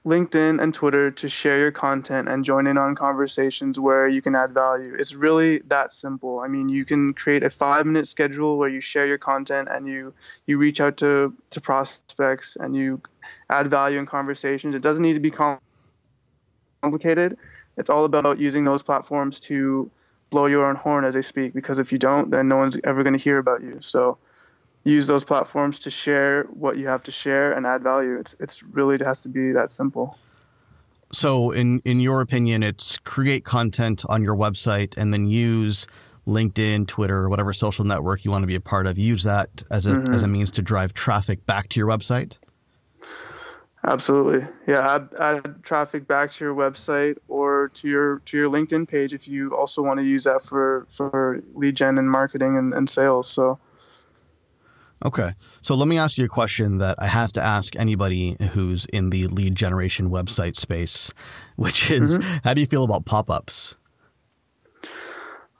LinkedIn 0.04 0.60
and 0.60 0.74
Twitter 0.74 1.12
to 1.12 1.28
share 1.28 1.58
your 1.58 1.70
content 1.70 2.28
and 2.28 2.44
join 2.44 2.66
in 2.66 2.76
on 2.76 2.96
conversations 2.96 3.78
where 3.78 4.08
you 4.08 4.20
can 4.20 4.34
add 4.34 4.52
value. 4.52 4.96
It's 4.98 5.14
really 5.14 5.60
that 5.68 5.92
simple. 5.92 6.40
I 6.40 6.48
mean, 6.48 6.68
you 6.68 6.84
can 6.84 7.14
create 7.14 7.44
a 7.44 7.50
five 7.50 7.86
minute 7.86 8.08
schedule 8.08 8.58
where 8.58 8.68
you 8.68 8.80
share 8.80 9.06
your 9.06 9.18
content 9.18 9.68
and 9.70 9.86
you 9.86 10.12
you 10.46 10.58
reach 10.58 10.80
out 10.80 10.96
to 10.98 11.34
to 11.50 11.60
prospects 11.60 12.56
and 12.56 12.74
you 12.74 13.00
add 13.48 13.68
value 13.68 14.00
in 14.00 14.06
conversations. 14.06 14.74
It 14.74 14.82
doesn't 14.82 15.02
need 15.02 15.14
to 15.14 15.20
be 15.20 15.32
complicated. 16.82 17.38
It's 17.76 17.88
all 17.88 18.04
about 18.04 18.40
using 18.40 18.64
those 18.64 18.82
platforms 18.82 19.38
to 19.40 19.88
blow 20.30 20.46
your 20.46 20.66
own 20.66 20.74
horn 20.74 21.04
as 21.04 21.14
they 21.14 21.22
speak 21.22 21.54
because 21.54 21.78
if 21.78 21.92
you 21.92 21.98
don't, 21.98 22.30
then 22.30 22.48
no 22.48 22.56
one's 22.56 22.76
ever 22.82 23.04
going 23.04 23.16
to 23.16 23.22
hear 23.22 23.38
about 23.38 23.62
you. 23.62 23.78
So 23.80 24.18
use 24.84 25.06
those 25.06 25.24
platforms 25.24 25.80
to 25.80 25.90
share 25.90 26.44
what 26.44 26.76
you 26.76 26.88
have 26.88 27.04
to 27.04 27.10
share 27.10 27.52
and 27.52 27.66
add 27.66 27.82
value. 27.82 28.18
It's 28.18 28.34
it's 28.40 28.62
really 28.62 28.96
it 28.96 29.02
has 29.02 29.22
to 29.22 29.28
be 29.28 29.52
that 29.52 29.70
simple. 29.70 30.18
So 31.12 31.50
in 31.50 31.80
in 31.84 32.00
your 32.00 32.20
opinion, 32.20 32.62
it's 32.62 32.98
create 32.98 33.44
content 33.44 34.04
on 34.08 34.22
your 34.22 34.34
website 34.34 34.96
and 34.96 35.12
then 35.12 35.26
use 35.26 35.86
LinkedIn, 36.26 36.86
Twitter, 36.86 37.28
whatever 37.28 37.52
social 37.52 37.84
network 37.84 38.24
you 38.24 38.30
want 38.30 38.42
to 38.42 38.46
be 38.46 38.54
a 38.54 38.60
part 38.60 38.86
of. 38.86 38.98
Use 38.98 39.24
that 39.24 39.62
as 39.70 39.86
a 39.86 39.90
mm-hmm. 39.90 40.14
as 40.14 40.22
a 40.22 40.28
means 40.28 40.50
to 40.52 40.62
drive 40.62 40.94
traffic 40.94 41.44
back 41.46 41.68
to 41.70 41.80
your 41.80 41.88
website. 41.88 42.38
Absolutely, 43.84 44.46
yeah. 44.68 44.94
Add, 44.94 45.08
add 45.18 45.64
traffic 45.64 46.06
back 46.06 46.30
to 46.30 46.44
your 46.44 46.54
website 46.54 47.16
or 47.26 47.70
to 47.74 47.88
your 47.88 48.18
to 48.26 48.36
your 48.36 48.48
LinkedIn 48.48 48.88
page 48.88 49.12
if 49.12 49.26
you 49.26 49.56
also 49.56 49.82
want 49.82 49.98
to 49.98 50.04
use 50.04 50.24
that 50.24 50.42
for 50.42 50.86
for 50.88 51.42
lead 51.54 51.76
gen 51.76 51.98
and 51.98 52.08
marketing 52.08 52.56
and, 52.56 52.72
and 52.74 52.88
sales. 52.88 53.28
So 53.28 53.58
Okay. 55.04 55.34
So 55.62 55.74
let 55.74 55.88
me 55.88 55.98
ask 55.98 56.16
you 56.16 56.24
a 56.24 56.28
question 56.28 56.78
that 56.78 56.96
I 57.00 57.06
have 57.06 57.32
to 57.32 57.42
ask 57.42 57.74
anybody 57.76 58.36
who's 58.52 58.86
in 58.86 59.10
the 59.10 59.26
lead 59.26 59.56
generation 59.56 60.10
website 60.10 60.56
space, 60.56 61.12
which 61.56 61.90
is 61.90 62.18
mm-hmm. 62.18 62.38
how 62.44 62.54
do 62.54 62.60
you 62.60 62.66
feel 62.66 62.84
about 62.84 63.04
pop 63.04 63.30
ups? 63.30 63.76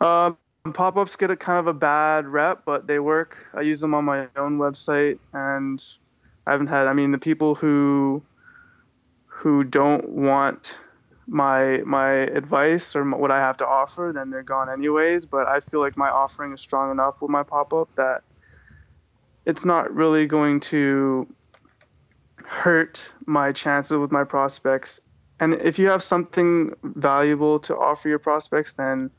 Um, 0.01 0.37
pop-ups 0.73 1.17
get 1.17 1.31
a 1.31 1.37
kind 1.37 1.59
of 1.59 1.67
a 1.67 1.73
bad 1.73 2.27
rep, 2.27 2.65
but 2.65 2.87
they 2.87 2.99
work. 2.99 3.37
I 3.55 3.63
use 3.63 3.81
them 3.81 3.95
on 3.95 4.05
my 4.05 4.29
own 4.37 4.59
website, 4.59 5.19
and 5.33 5.83
I 6.47 6.53
haven't 6.53 6.67
had. 6.69 6.87
I 6.87 6.93
mean, 6.93 7.13
the 7.13 7.19
people 7.19 7.55
who 7.55 8.23
who 9.27 9.65
don't 9.65 10.09
want 10.09 10.77
my 11.27 11.79
my 11.79 12.11
advice 12.11 12.95
or 12.97 13.05
what 13.11 13.31
I 13.31 13.39
have 13.39 13.57
to 13.59 13.67
offer, 13.67 14.13
then 14.15 14.31
they're 14.31 14.43
gone 14.43 14.69
anyways. 14.69 15.27
But 15.27 15.49
I 15.49 15.61
feel 15.61 15.81
like 15.81 15.97
my 15.97 16.11
offering 16.11 16.53
is 16.53 16.61
strong 16.61 16.91
enough 16.91 17.23
with 17.23 17.31
my 17.31 17.43
pop-up 17.43 17.89
that 17.97 18.23
it's 19.45 19.65
not 19.65 19.95
really 19.95 20.27
going 20.27 20.61
to 20.61 21.27
hurt 22.45 23.03
my 23.27 23.53
chances 23.53 23.97
with 23.97 24.13
my 24.13 24.25
prospects. 24.25 25.01
And 25.41 25.55
if 25.55 25.79
you 25.79 25.89
have 25.89 26.03
something 26.03 26.75
valuable 26.83 27.61
to 27.61 27.77
offer 27.77 28.09
your 28.09 28.19
prospects, 28.19 28.75
then 28.75 29.11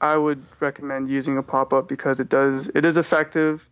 I 0.00 0.16
would 0.16 0.44
recommend 0.60 1.08
using 1.08 1.38
a 1.38 1.42
pop-up 1.42 1.88
because 1.88 2.20
it 2.20 2.28
does 2.28 2.70
it 2.74 2.84
is 2.84 2.98
effective. 2.98 3.66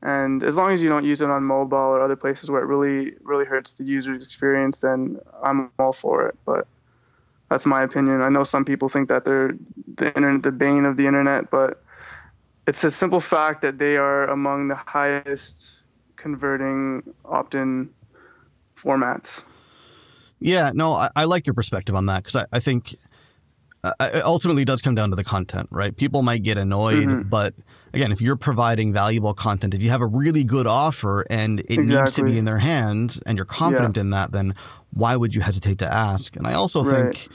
And 0.00 0.44
as 0.44 0.56
long 0.56 0.72
as 0.72 0.80
you 0.80 0.88
don't 0.88 1.04
use 1.04 1.20
it 1.20 1.28
on 1.28 1.42
mobile 1.42 1.76
or 1.76 2.00
other 2.00 2.14
places 2.14 2.48
where 2.48 2.62
it 2.62 2.66
really 2.66 3.14
really 3.22 3.44
hurts 3.44 3.72
the 3.72 3.84
user's 3.84 4.22
experience, 4.22 4.78
then 4.78 5.18
I'm 5.42 5.70
all 5.78 5.92
for 5.92 6.28
it. 6.28 6.36
But 6.44 6.68
that's 7.50 7.66
my 7.66 7.82
opinion. 7.82 8.20
I 8.20 8.28
know 8.28 8.44
some 8.44 8.64
people 8.64 8.88
think 8.88 9.08
that 9.08 9.24
they're 9.24 9.56
the 9.96 10.14
internet, 10.14 10.42
the 10.42 10.52
bane 10.52 10.84
of 10.84 10.96
the 10.96 11.06
internet, 11.06 11.50
but 11.50 11.82
it's 12.68 12.84
a 12.84 12.90
simple 12.90 13.18
fact 13.18 13.62
that 13.62 13.78
they 13.78 13.96
are 13.96 14.28
among 14.28 14.68
the 14.68 14.74
highest 14.74 15.80
converting 16.16 17.02
opt-in 17.24 17.88
formats. 18.76 19.42
Yeah, 20.38 20.72
no, 20.74 20.92
I, 20.92 21.10
I 21.16 21.24
like 21.24 21.46
your 21.46 21.54
perspective 21.54 21.94
on 21.94 22.04
that 22.06 22.24
because 22.24 22.36
I, 22.36 22.46
I 22.52 22.60
think 22.60 22.94
uh, 23.82 23.92
it 24.00 24.22
ultimately 24.22 24.66
does 24.66 24.82
come 24.82 24.94
down 24.94 25.08
to 25.08 25.16
the 25.16 25.24
content, 25.24 25.68
right? 25.70 25.96
People 25.96 26.20
might 26.20 26.42
get 26.42 26.58
annoyed, 26.58 27.08
mm-hmm. 27.08 27.28
but 27.30 27.54
again, 27.94 28.12
if 28.12 28.20
you're 28.20 28.36
providing 28.36 28.92
valuable 28.92 29.32
content, 29.32 29.72
if 29.72 29.82
you 29.82 29.88
have 29.88 30.02
a 30.02 30.06
really 30.06 30.44
good 30.44 30.66
offer 30.66 31.26
and 31.30 31.60
it 31.60 31.70
exactly. 31.70 31.96
needs 31.96 32.12
to 32.12 32.22
be 32.24 32.38
in 32.38 32.44
their 32.44 32.58
hands 32.58 33.18
and 33.24 33.38
you're 33.38 33.46
confident 33.46 33.96
yeah. 33.96 34.02
in 34.02 34.10
that, 34.10 34.32
then 34.32 34.54
why 34.90 35.16
would 35.16 35.34
you 35.34 35.40
hesitate 35.40 35.78
to 35.78 35.90
ask? 35.90 36.36
And 36.36 36.46
I 36.46 36.52
also 36.52 36.84
right. 36.84 37.16
think, 37.16 37.28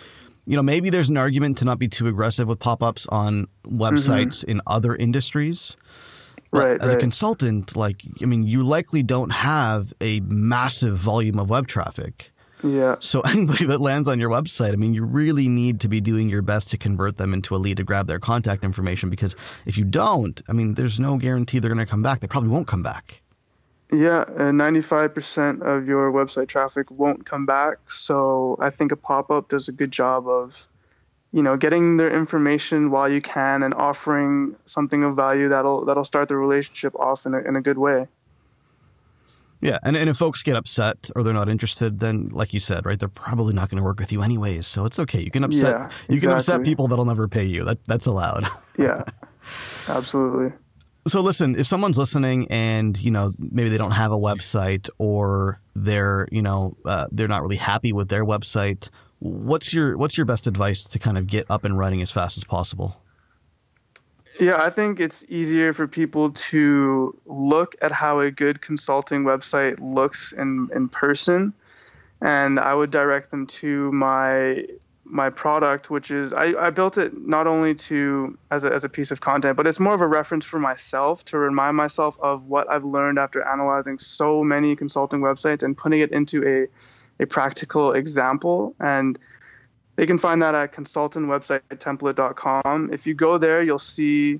you 0.45 0.55
know, 0.55 0.63
maybe 0.63 0.89
there's 0.89 1.09
an 1.09 1.17
argument 1.17 1.57
to 1.59 1.65
not 1.65 1.79
be 1.79 1.87
too 1.87 2.07
aggressive 2.07 2.47
with 2.47 2.59
pop 2.59 2.83
ups 2.83 3.07
on 3.07 3.47
websites 3.65 4.39
mm-hmm. 4.39 4.51
in 4.51 4.61
other 4.67 4.95
industries. 4.95 5.77
But 6.51 6.67
right, 6.67 6.81
as 6.81 6.87
right. 6.89 6.97
a 6.97 6.99
consultant, 6.99 7.75
like, 7.75 8.01
I 8.21 8.25
mean, 8.25 8.43
you 8.43 8.61
likely 8.61 9.01
don't 9.01 9.31
have 9.31 9.91
a 9.99 10.19
massive 10.19 10.97
volume 10.97 11.39
of 11.39 11.49
web 11.49 11.67
traffic. 11.67 12.31
Yeah. 12.63 12.95
So 12.99 13.21
anybody 13.25 13.65
that 13.65 13.81
lands 13.81 14.07
on 14.07 14.19
your 14.19 14.29
website, 14.29 14.73
I 14.73 14.75
mean, 14.75 14.93
you 14.93 15.03
really 15.03 15.49
need 15.49 15.79
to 15.81 15.89
be 15.89 15.99
doing 15.99 16.29
your 16.29 16.41
best 16.41 16.69
to 16.71 16.77
convert 16.77 17.17
them 17.17 17.33
into 17.33 17.55
a 17.55 17.57
lead 17.57 17.77
to 17.77 17.83
grab 17.83 18.07
their 18.07 18.19
contact 18.19 18.63
information 18.63 19.09
because 19.09 19.35
if 19.65 19.77
you 19.77 19.83
don't, 19.83 20.41
I 20.47 20.53
mean, 20.53 20.75
there's 20.75 20.99
no 20.99 21.17
guarantee 21.17 21.57
they're 21.57 21.73
going 21.73 21.85
to 21.85 21.89
come 21.89 22.03
back. 22.03 22.19
They 22.19 22.27
probably 22.27 22.49
won't 22.49 22.67
come 22.67 22.83
back. 22.83 23.22
Yeah, 23.93 24.21
uh, 24.21 24.47
and 24.47 24.59
95% 24.59 25.61
of 25.61 25.87
your 25.87 26.11
website 26.11 26.47
traffic 26.47 26.89
won't 26.89 27.27
come 27.27 27.45
back. 27.45 27.91
So 27.91 28.57
I 28.59 28.71
think 28.71 28.91
a 28.91 28.95
pop-up 28.95 29.49
does 29.49 29.67
a 29.67 29.71
good 29.71 29.91
job 29.91 30.27
of, 30.27 30.67
you 31.31 31.43
know, 31.43 31.57
getting 31.57 31.97
their 31.97 32.15
information 32.15 32.89
while 32.89 33.07
you 33.07 33.21
can 33.21 33.61
and 33.61 33.73
offering 33.73 34.55
something 34.65 35.03
of 35.03 35.15
value 35.15 35.49
that'll 35.49 35.85
that'll 35.85 36.05
start 36.05 36.27
the 36.27 36.35
relationship 36.35 36.95
off 36.95 37.27
in 37.27 37.35
a, 37.35 37.39
in 37.39 37.55
a 37.55 37.61
good 37.61 37.77
way. 37.77 38.07
Yeah, 39.61 39.77
and, 39.83 39.95
and 39.95 40.09
if 40.09 40.17
folks 40.17 40.41
get 40.41 40.55
upset 40.57 41.11
or 41.15 41.23
they're 41.23 41.33
not 41.33 41.47
interested, 41.47 41.99
then 41.99 42.29
like 42.33 42.51
you 42.53 42.59
said, 42.59 42.85
right, 42.85 42.99
they're 42.99 43.07
probably 43.07 43.53
not 43.53 43.69
going 43.69 43.77
to 43.77 43.83
work 43.83 43.99
with 43.99 44.11
you 44.11 44.23
anyways. 44.23 44.65
So 44.67 44.85
it's 44.85 44.97
okay. 44.99 45.21
You 45.21 45.31
can 45.31 45.43
upset 45.43 45.71
yeah, 45.71 45.85
exactly. 45.85 46.15
you 46.15 46.21
can 46.21 46.31
upset 46.31 46.63
people 46.63 46.87
that'll 46.87 47.05
never 47.05 47.27
pay 47.27 47.45
you. 47.45 47.63
That 47.63 47.77
that's 47.85 48.07
allowed. 48.07 48.47
yeah. 48.77 49.03
Absolutely. 49.87 50.51
So 51.05 51.21
listen, 51.21 51.55
if 51.59 51.67
someone's 51.67 51.97
listening 51.97 52.47
and 52.49 52.97
you 52.97 53.11
know 53.11 53.33
maybe 53.37 53.69
they 53.69 53.77
don't 53.77 53.91
have 53.91 54.11
a 54.11 54.17
website 54.17 54.89
or 54.97 55.59
they're 55.75 56.27
you 56.31 56.41
know 56.41 56.77
uh, 56.85 57.07
they're 57.11 57.27
not 57.27 57.41
really 57.41 57.57
happy 57.57 57.91
with 57.91 58.09
their 58.09 58.25
website, 58.25 58.89
what's 59.19 59.73
your 59.73 59.97
what's 59.97 60.17
your 60.17 60.25
best 60.25 60.47
advice 60.47 60.83
to 60.85 60.99
kind 60.99 61.17
of 61.17 61.27
get 61.27 61.45
up 61.49 61.65
and 61.65 61.77
running 61.77 62.01
as 62.01 62.11
fast 62.11 62.37
as 62.37 62.43
possible? 62.43 62.97
Yeah, 64.39 64.61
I 64.61 64.71
think 64.71 64.99
it's 64.99 65.23
easier 65.29 65.73
for 65.73 65.87
people 65.87 66.31
to 66.31 67.17
look 67.25 67.75
at 67.81 67.91
how 67.91 68.21
a 68.21 68.31
good 68.31 68.61
consulting 68.61 69.23
website 69.23 69.79
looks 69.79 70.31
in, 70.31 70.69
in 70.73 70.89
person. 70.89 71.53
And 72.19 72.59
I 72.59 72.73
would 72.73 72.89
direct 72.89 73.29
them 73.31 73.47
to 73.47 73.91
my 73.91 74.65
my 75.05 75.29
product, 75.29 75.89
which 75.89 76.11
is 76.11 76.33
I, 76.33 76.53
I 76.53 76.69
built 76.69 76.97
it 76.97 77.13
not 77.15 77.47
only 77.47 77.75
to 77.75 78.37
as 78.49 78.63
a, 78.63 78.73
as 78.73 78.83
a 78.83 78.89
piece 78.89 79.11
of 79.11 79.21
content, 79.21 79.57
but 79.57 79.67
it's 79.67 79.79
more 79.79 79.93
of 79.93 80.01
a 80.01 80.07
reference 80.07 80.45
for 80.45 80.59
myself 80.59 81.23
to 81.25 81.37
remind 81.37 81.77
myself 81.77 82.17
of 82.21 82.47
what 82.47 82.69
I've 82.69 82.85
learned 82.85 83.19
after 83.19 83.45
analyzing 83.45 83.99
so 83.99 84.43
many 84.43 84.75
consulting 84.75 85.19
websites 85.19 85.63
and 85.63 85.77
putting 85.77 85.99
it 85.99 86.11
into 86.11 86.47
a, 86.47 87.23
a 87.23 87.27
practical 87.27 87.93
example. 87.93 88.75
And 88.79 89.19
they 89.95 90.05
can 90.05 90.17
find 90.17 90.41
that 90.41 90.55
at 90.55 90.73
consultantwebsitetemplate.com. 90.73 92.89
If 92.93 93.05
you 93.05 93.13
go 93.13 93.37
there, 93.37 93.61
you'll 93.61 93.79
see 93.79 94.39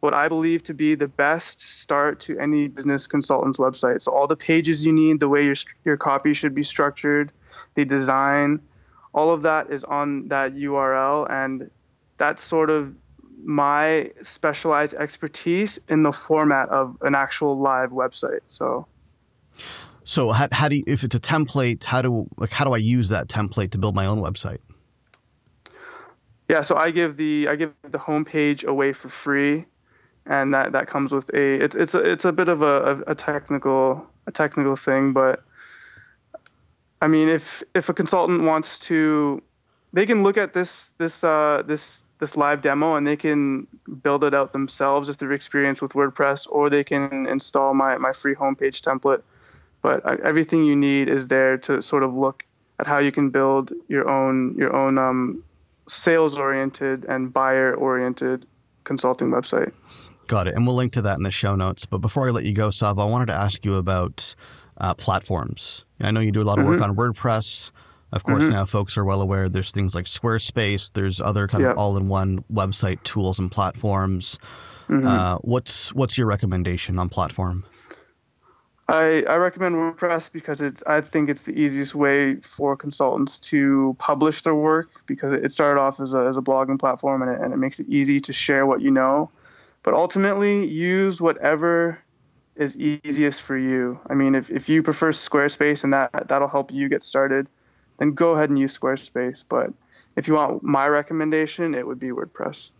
what 0.00 0.14
I 0.14 0.28
believe 0.28 0.62
to 0.64 0.74
be 0.74 0.94
the 0.94 1.08
best 1.08 1.62
start 1.62 2.20
to 2.20 2.38
any 2.38 2.68
business 2.68 3.06
consultant's 3.06 3.58
website. 3.58 4.02
So 4.02 4.12
all 4.12 4.26
the 4.26 4.36
pages 4.36 4.86
you 4.86 4.92
need, 4.92 5.18
the 5.18 5.28
way 5.28 5.44
your 5.44 5.56
your 5.84 5.96
copy 5.96 6.34
should 6.34 6.54
be 6.54 6.62
structured, 6.62 7.32
the 7.74 7.84
design, 7.84 8.60
all 9.14 9.32
of 9.32 9.42
that 9.42 9.70
is 9.70 9.84
on 9.84 10.28
that 10.28 10.54
URL 10.54 11.30
and 11.30 11.70
that's 12.18 12.42
sort 12.42 12.68
of 12.68 12.94
my 13.42 14.10
specialized 14.22 14.94
expertise 14.94 15.78
in 15.88 16.02
the 16.02 16.12
format 16.12 16.68
of 16.70 16.96
an 17.02 17.14
actual 17.14 17.58
live 17.58 17.90
website. 17.90 18.40
So 18.46 18.86
so 20.04 20.30
how, 20.30 20.48
how 20.52 20.68
do 20.68 20.76
you, 20.76 20.84
if 20.86 21.04
it's 21.04 21.14
a 21.14 21.20
template, 21.20 21.84
how 21.84 22.02
do 22.02 22.28
like 22.36 22.50
how 22.50 22.64
do 22.64 22.72
I 22.72 22.78
use 22.78 23.08
that 23.10 23.28
template 23.28 23.70
to 23.70 23.78
build 23.78 23.94
my 23.94 24.06
own 24.06 24.20
website? 24.20 24.58
Yeah, 26.48 26.60
so 26.60 26.76
I 26.76 26.90
give 26.90 27.16
the 27.16 27.48
I 27.48 27.56
give 27.56 27.72
the 27.82 27.98
homepage 27.98 28.64
away 28.64 28.92
for 28.92 29.08
free, 29.08 29.64
and 30.26 30.52
that, 30.52 30.72
that 30.72 30.88
comes 30.88 31.12
with 31.12 31.30
a 31.32 31.64
it's 31.64 31.74
it's 31.74 31.94
a, 31.94 32.00
it's 32.00 32.24
a 32.24 32.32
bit 32.32 32.48
of 32.48 32.62
a, 32.62 33.02
a 33.06 33.14
technical 33.14 34.06
a 34.26 34.32
technical 34.32 34.76
thing, 34.76 35.12
but 35.12 35.42
I 37.04 37.06
mean 37.06 37.28
if 37.28 37.62
if 37.74 37.90
a 37.90 37.92
consultant 37.92 38.44
wants 38.44 38.78
to, 38.90 39.42
they 39.92 40.06
can 40.06 40.22
look 40.22 40.38
at 40.38 40.54
this 40.54 40.94
this 40.96 41.22
uh, 41.22 41.62
this 41.66 42.02
this 42.18 42.34
live 42.34 42.62
demo 42.62 42.94
and 42.94 43.06
they 43.06 43.16
can 43.16 43.66
build 44.02 44.24
it 44.24 44.32
out 44.32 44.54
themselves 44.54 45.10
if 45.10 45.18
they're 45.18 45.32
experienced 45.32 45.82
with 45.82 45.92
WordPress, 45.92 46.46
or 46.50 46.70
they 46.70 46.82
can 46.82 47.26
install 47.26 47.74
my 47.74 47.98
my 47.98 48.12
free 48.12 48.34
homepage 48.34 48.80
template. 48.80 49.20
But 49.82 50.06
everything 50.24 50.64
you 50.64 50.76
need 50.76 51.10
is 51.10 51.28
there 51.28 51.58
to 51.58 51.82
sort 51.82 52.04
of 52.04 52.14
look 52.14 52.46
at 52.78 52.86
how 52.86 53.00
you 53.00 53.12
can 53.12 53.28
build 53.28 53.70
your 53.86 54.08
own 54.08 54.54
your 54.56 54.74
own 54.74 54.96
um, 54.96 55.44
sales 55.86 56.38
oriented 56.38 57.04
and 57.04 57.30
buyer 57.30 57.74
oriented 57.74 58.46
consulting 58.84 59.28
website. 59.28 59.72
Got 60.26 60.48
it. 60.48 60.54
And 60.54 60.66
we'll 60.66 60.76
link 60.76 60.94
to 60.94 61.02
that 61.02 61.18
in 61.18 61.22
the 61.22 61.30
show 61.30 61.54
notes. 61.54 61.84
But 61.84 61.98
before 61.98 62.26
I 62.26 62.30
let 62.30 62.44
you 62.44 62.54
go, 62.54 62.70
Sav, 62.70 62.98
I 62.98 63.04
wanted 63.04 63.26
to 63.26 63.34
ask 63.34 63.62
you 63.62 63.74
about 63.74 64.34
uh, 64.78 64.94
platforms. 64.94 65.84
I 66.00 66.10
know 66.10 66.20
you 66.20 66.32
do 66.32 66.42
a 66.42 66.44
lot 66.44 66.58
of 66.58 66.66
work 66.66 66.80
mm-hmm. 66.80 66.90
on 66.90 66.96
WordPress. 66.96 67.70
Of 68.12 68.22
course, 68.22 68.44
mm-hmm. 68.44 68.52
now 68.52 68.64
folks 68.64 68.96
are 68.96 69.04
well 69.04 69.20
aware 69.20 69.48
there's 69.48 69.72
things 69.72 69.94
like 69.94 70.04
Squarespace, 70.04 70.92
there's 70.92 71.20
other 71.20 71.48
kind 71.48 71.64
of 71.64 71.76
all 71.76 71.96
in 71.96 72.08
one 72.08 72.44
website 72.52 73.02
tools 73.02 73.40
and 73.40 73.50
platforms. 73.50 74.38
Mm-hmm. 74.88 75.06
Uh, 75.06 75.36
what's 75.38 75.92
what's 75.94 76.16
your 76.16 76.26
recommendation 76.26 76.98
on 76.98 77.08
platform? 77.08 77.64
I, 78.86 79.22
I 79.22 79.36
recommend 79.36 79.76
WordPress 79.76 80.30
because 80.30 80.60
it's 80.60 80.82
I 80.86 81.00
think 81.00 81.30
it's 81.30 81.44
the 81.44 81.58
easiest 81.58 81.94
way 81.94 82.36
for 82.36 82.76
consultants 82.76 83.40
to 83.40 83.96
publish 83.98 84.42
their 84.42 84.54
work 84.54 84.90
because 85.06 85.32
it 85.32 85.50
started 85.52 85.80
off 85.80 86.00
as 86.00 86.12
a, 86.12 86.18
as 86.26 86.36
a 86.36 86.42
blogging 86.42 86.78
platform 86.78 87.22
and 87.22 87.30
it, 87.30 87.40
and 87.40 87.54
it 87.54 87.56
makes 87.56 87.80
it 87.80 87.88
easy 87.88 88.20
to 88.20 88.32
share 88.32 88.66
what 88.66 88.82
you 88.82 88.90
know. 88.90 89.30
But 89.82 89.94
ultimately, 89.94 90.66
use 90.66 91.20
whatever 91.20 91.98
is 92.56 92.78
easiest 92.78 93.42
for 93.42 93.56
you. 93.56 94.00
I 94.08 94.14
mean, 94.14 94.34
if, 94.34 94.50
if 94.50 94.68
you 94.68 94.82
prefer 94.82 95.10
Squarespace 95.12 95.84
and 95.84 95.92
that 95.92 96.28
that'll 96.28 96.48
help 96.48 96.72
you 96.72 96.88
get 96.88 97.02
started, 97.02 97.48
then 97.98 98.12
go 98.12 98.32
ahead 98.32 98.50
and 98.50 98.58
use 98.58 98.76
Squarespace. 98.76 99.44
But 99.48 99.72
if 100.16 100.28
you 100.28 100.34
want 100.34 100.62
my 100.62 100.86
recommendation, 100.86 101.74
it 101.74 101.86
would 101.86 101.98
be 101.98 102.08
WordPress. 102.08 102.70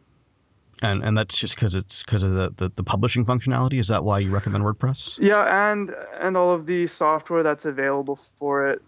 And 0.83 1.05
and 1.05 1.17
that's 1.17 1.37
just 1.37 1.55
because 1.55 1.75
it's 1.75 2.03
because 2.03 2.23
of 2.23 2.33
the, 2.33 2.53
the, 2.57 2.73
the 2.75 2.85
publishing 2.85 3.25
functionality. 3.25 3.79
Is 3.79 3.89
that 3.89 4.05
why 4.05 4.19
you 4.19 4.31
recommend 4.31 4.65
WordPress? 4.65 5.19
Yeah, 5.21 5.71
and 5.71 5.95
and 6.21 6.37
all 6.37 6.53
of 6.53 6.67
the 6.67 6.87
software 6.87 7.43
that's 7.43 7.65
available 7.65 8.17
for 8.17 8.71
it. 8.71 8.83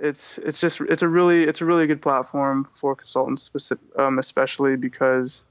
It's 0.00 0.38
it's 0.38 0.60
just 0.60 0.80
it's 0.80 1.02
a 1.02 1.08
really 1.08 1.44
it's 1.44 1.60
a 1.60 1.64
really 1.64 1.86
good 1.86 2.00
platform 2.00 2.64
for 2.64 2.94
consultants, 2.96 3.42
specific, 3.42 3.84
um, 3.98 4.18
especially 4.18 4.76
because 4.76 5.42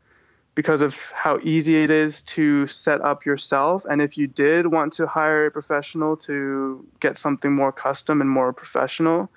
because 0.55 0.81
of 0.81 0.95
how 1.11 1.39
easy 1.41 1.83
it 1.83 1.89
is 1.89 2.21
to 2.21 2.67
set 2.67 3.01
up 3.01 3.25
yourself. 3.25 3.85
And 3.85 4.01
if 4.01 4.17
you 4.17 4.27
did 4.27 4.67
want 4.67 4.93
to 4.93 5.07
hire 5.07 5.47
a 5.47 5.51
professional 5.51 6.17
to 6.17 6.85
get 6.99 7.17
something 7.17 7.51
more 7.51 7.71
custom 7.71 8.21
and 8.21 8.29
more 8.29 8.53
professional, 8.53 9.29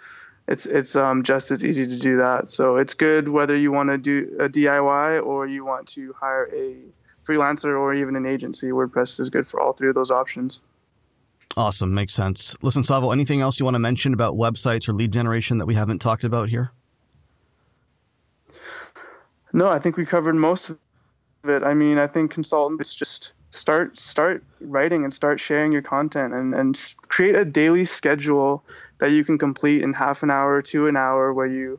it's 0.46 0.66
it's 0.66 0.94
um, 0.94 1.22
just 1.22 1.50
as 1.50 1.64
easy 1.64 1.86
to 1.86 1.98
do 1.98 2.18
that. 2.18 2.48
So 2.48 2.76
it's 2.76 2.94
good 2.94 3.28
whether 3.28 3.56
you 3.56 3.72
want 3.72 3.88
to 3.88 3.98
do 3.98 4.36
a 4.38 4.48
DIY 4.48 5.24
or 5.24 5.46
you 5.46 5.64
want 5.64 5.88
to 5.88 6.12
hire 6.12 6.48
a 6.54 6.76
freelancer 7.26 7.78
or 7.78 7.94
even 7.94 8.14
an 8.14 8.26
agency. 8.26 8.68
WordPress 8.68 9.18
is 9.18 9.30
good 9.30 9.48
for 9.48 9.60
all 9.60 9.72
three 9.72 9.88
of 9.88 9.94
those 9.94 10.10
options. 10.10 10.60
Awesome, 11.56 11.94
makes 11.94 12.12
sense. 12.12 12.54
Listen, 12.60 12.82
Tsavo, 12.82 13.12
anything 13.12 13.40
else 13.40 13.58
you 13.58 13.64
want 13.64 13.76
to 13.76 13.80
mention 13.80 14.12
about 14.12 14.34
websites 14.34 14.88
or 14.88 14.92
lead 14.92 15.10
generation 15.10 15.58
that 15.58 15.66
we 15.66 15.74
haven't 15.74 16.00
talked 16.00 16.22
about 16.22 16.50
here? 16.50 16.70
No, 19.54 19.68
I 19.68 19.78
think 19.78 19.96
we 19.96 20.04
covered 20.04 20.34
most 20.34 20.68
of 20.68 20.78
it. 21.48 21.62
I 21.62 21.74
mean, 21.74 21.98
I 21.98 22.06
think 22.06 22.32
consultants 22.32 22.94
just 22.94 23.32
start 23.50 23.98
start 23.98 24.44
writing 24.60 25.04
and 25.04 25.12
start 25.12 25.40
sharing 25.40 25.72
your 25.72 25.82
content 25.82 26.34
and, 26.34 26.54
and 26.54 26.94
create 27.08 27.34
a 27.34 27.44
daily 27.44 27.84
schedule 27.84 28.62
that 28.98 29.10
you 29.10 29.24
can 29.24 29.38
complete 29.38 29.82
in 29.82 29.92
half 29.92 30.22
an 30.22 30.30
hour 30.30 30.62
to 30.62 30.88
an 30.88 30.96
hour 30.96 31.32
where 31.32 31.46
you 31.46 31.78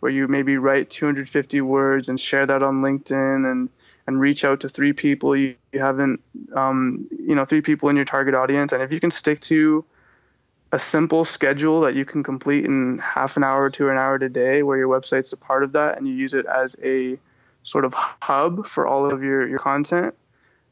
where 0.00 0.10
you 0.10 0.26
maybe 0.26 0.56
write 0.56 0.90
250 0.90 1.60
words 1.60 2.08
and 2.08 2.18
share 2.18 2.46
that 2.46 2.62
on 2.62 2.82
LinkedIn 2.82 3.50
and 3.50 3.68
and 4.06 4.20
reach 4.20 4.44
out 4.44 4.60
to 4.60 4.68
three 4.68 4.92
people 4.92 5.36
you, 5.36 5.54
you 5.72 5.80
haven't 5.80 6.20
um, 6.54 7.06
you 7.10 7.34
know 7.34 7.44
three 7.44 7.60
people 7.60 7.88
in 7.88 7.96
your 7.96 8.04
target 8.04 8.34
audience 8.34 8.72
and 8.72 8.82
if 8.82 8.92
you 8.92 9.00
can 9.00 9.12
stick 9.12 9.40
to 9.40 9.84
a 10.72 10.78
simple 10.78 11.24
schedule 11.24 11.82
that 11.82 11.94
you 11.94 12.04
can 12.04 12.22
complete 12.22 12.64
in 12.64 12.98
half 12.98 13.36
an 13.36 13.44
hour 13.44 13.68
to 13.68 13.90
an 13.90 13.98
hour 13.98 14.14
a 14.14 14.28
day 14.28 14.62
where 14.62 14.78
your 14.78 14.88
website's 14.88 15.32
a 15.32 15.36
part 15.36 15.62
of 15.62 15.72
that 15.72 15.98
and 15.98 16.06
you 16.06 16.14
use 16.14 16.34
it 16.34 16.46
as 16.46 16.74
a 16.82 17.18
sort 17.62 17.84
of 17.84 17.94
hub 17.94 18.66
for 18.66 18.86
all 18.86 19.12
of 19.12 19.22
your, 19.22 19.46
your 19.48 19.58
content 19.58 20.14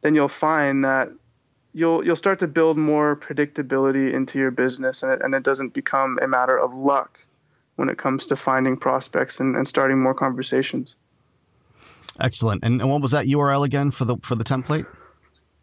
then 0.03 0.15
you'll 0.15 0.29
find 0.29 0.85
that 0.85 1.11
you'll 1.73 2.05
you'll 2.05 2.17
start 2.17 2.41
to 2.41 2.49
build 2.49 2.77
more 2.77 3.17
predictability 3.17 4.13
into 4.13 4.39
your 4.39 4.51
business 4.51 5.03
and 5.03 5.13
it, 5.13 5.23
and 5.23 5.35
it 5.35 5.43
doesn't 5.43 5.73
become 5.73 6.19
a 6.21 6.29
matter 6.29 6.59
of 6.59 6.75
luck 6.75 7.19
when 7.77 7.89
it 7.89 7.97
comes 7.97 8.27
to 8.27 8.37
finding 8.37 8.77
prospects 8.77 9.41
and, 9.41 9.57
and 9.57 9.67
starting 9.67 9.99
more 9.99 10.13
conversations. 10.15 10.97
Excellent. 12.19 12.65
And, 12.65 12.81
and 12.81 12.91
what 12.91 13.03
was 13.03 13.13
that 13.13 13.27
url 13.27 13.65
again 13.65 13.91
for 13.91 14.05
the 14.05 14.17
for 14.23 14.35
the 14.35 14.45
template? 14.45 14.87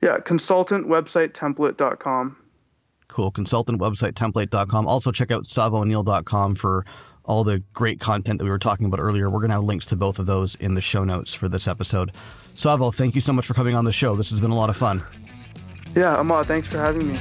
Yeah 0.01 0.17
consultantwebsitetemplate.com 0.17 2.37
cool. 3.07 3.31
Consultantwebsitetemplate.com 3.31 4.87
also 4.87 5.11
check 5.11 5.31
out 5.31 5.43
tsavoneal.com 5.43 6.55
for 6.55 6.85
all 7.27 7.43
the 7.43 7.61
great 7.73 7.99
content 7.99 8.39
that 8.39 8.45
we 8.45 8.49
were 8.49 8.57
talking 8.59 8.87
about 8.87 8.99
earlier 8.99 9.29
we're 9.29 9.39
going 9.39 9.49
to 9.49 9.55
have 9.55 9.63
links 9.63 9.85
to 9.85 9.95
both 9.95 10.17
of 10.17 10.25
those 10.25 10.55
in 10.55 10.73
the 10.73 10.81
show 10.81 11.03
notes 11.03 11.33
for 11.33 11.47
this 11.47 11.67
episode 11.67 12.11
Tsavo, 12.57 12.91
thank 12.91 13.13
you 13.13 13.21
so 13.21 13.31
much 13.33 13.45
for 13.45 13.53
coming 13.53 13.75
on 13.75 13.85
the 13.85 13.93
show. 13.93 14.15
This 14.15 14.31
has 14.31 14.39
been 14.39 14.49
a 14.49 14.55
lot 14.55 14.71
of 14.71 14.75
fun. 14.75 15.03
Yeah, 15.95 16.15
Ahmed, 16.15 16.47
thanks 16.47 16.65
for 16.65 16.79
having 16.79 17.07
me. 17.07 17.19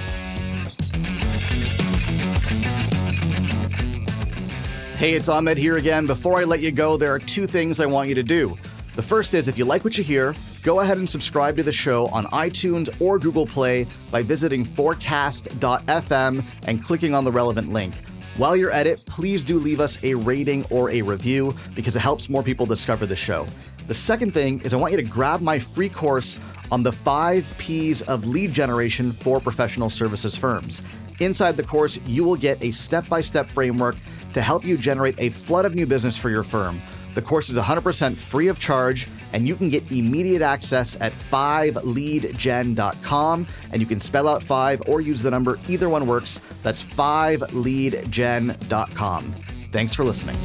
Hey, 4.97 5.13
it's 5.13 5.29
Ahmed 5.29 5.59
here 5.59 5.77
again. 5.77 6.07
Before 6.07 6.41
I 6.41 6.45
let 6.45 6.61
you 6.61 6.73
go, 6.73 6.97
there 6.97 7.13
are 7.13 7.19
two 7.19 7.47
things 7.47 7.81
I 7.81 7.87
want 7.87 8.09
you 8.09 8.15
to 8.15 8.23
do. 8.23 8.57
The 8.95 9.03
first 9.03 9.35
is 9.35 9.47
if 9.47 9.59
you 9.59 9.67
like 9.67 9.85
what 9.85 9.99
you 9.99 10.05
hear, 10.05 10.35
go 10.63 10.81
ahead 10.81 10.97
and 10.97 11.09
subscribe 11.09 11.55
to 11.59 11.63
the 11.63 11.71
show 11.71 12.07
on 12.07 12.25
iTunes 12.29 12.99
or 12.99 13.19
Google 13.19 13.47
Play 13.47 13.87
by 14.11 14.23
visiting 14.23 14.65
forecast.fm 14.65 16.45
and 16.63 16.83
clicking 16.83 17.15
on 17.15 17.25
the 17.25 17.33
relevant 17.33 17.75
link. 17.75 17.93
While 18.37 18.55
you're 18.55 18.71
at 18.71 18.87
it, 18.87 19.03
please 19.07 19.43
do 19.43 19.59
leave 19.59 19.81
us 19.81 19.97
a 20.03 20.13
rating 20.13 20.67
or 20.69 20.91
a 20.91 21.01
review 21.01 21.57
because 21.75 21.97
it 21.97 22.01
helps 22.01 22.29
more 22.29 22.43
people 22.43 22.67
discover 22.67 23.07
the 23.07 23.17
show. 23.17 23.47
The 23.87 23.95
second 23.95 24.35
thing 24.35 24.61
is 24.61 24.75
I 24.75 24.77
want 24.77 24.93
you 24.93 24.99
to 24.99 25.03
grab 25.03 25.41
my 25.41 25.59
free 25.59 25.89
course 25.89 26.39
on 26.71 26.83
the 26.83 26.93
five 26.93 27.47
P's 27.57 28.03
of 28.03 28.27
lead 28.27 28.53
generation 28.53 29.11
for 29.11 29.41
professional 29.41 29.89
services 29.89 30.37
firms. 30.37 30.83
Inside 31.19 31.57
the 31.57 31.63
course, 31.63 31.99
you 32.05 32.25
will 32.25 32.37
get 32.37 32.63
a 32.63 32.73
step 32.73 33.09
by 33.09 33.23
step 33.23 33.51
framework 33.51 33.97
to 34.35 34.43
help 34.43 34.67
you 34.67 34.77
generate 34.77 35.15
a 35.17 35.31
flood 35.31 35.65
of 35.65 35.75
new 35.75 35.87
business 35.87 36.19
for 36.19 36.29
your 36.29 36.43
firm. 36.43 36.79
The 37.15 37.23
course 37.23 37.49
is 37.49 37.57
100% 37.57 38.15
free 38.19 38.49
of 38.49 38.59
charge, 38.59 39.09
and 39.33 39.49
you 39.49 39.57
can 39.57 39.71
get 39.71 39.91
immediate 39.93 40.43
access 40.43 40.97
at 41.01 41.13
5leadgen.com. 41.31 43.47
And 43.73 43.81
you 43.81 43.87
can 43.87 44.01
spell 44.01 44.29
out 44.29 44.45
5 44.45 44.83
or 44.87 45.01
use 45.01 45.23
the 45.23 45.31
number, 45.31 45.59
either 45.69 45.89
one 45.89 46.07
works. 46.07 46.43
That's 46.63 46.85
5leadgen.com. 46.85 49.35
Thanks 49.73 49.95
for 49.95 50.05
listening. 50.05 50.37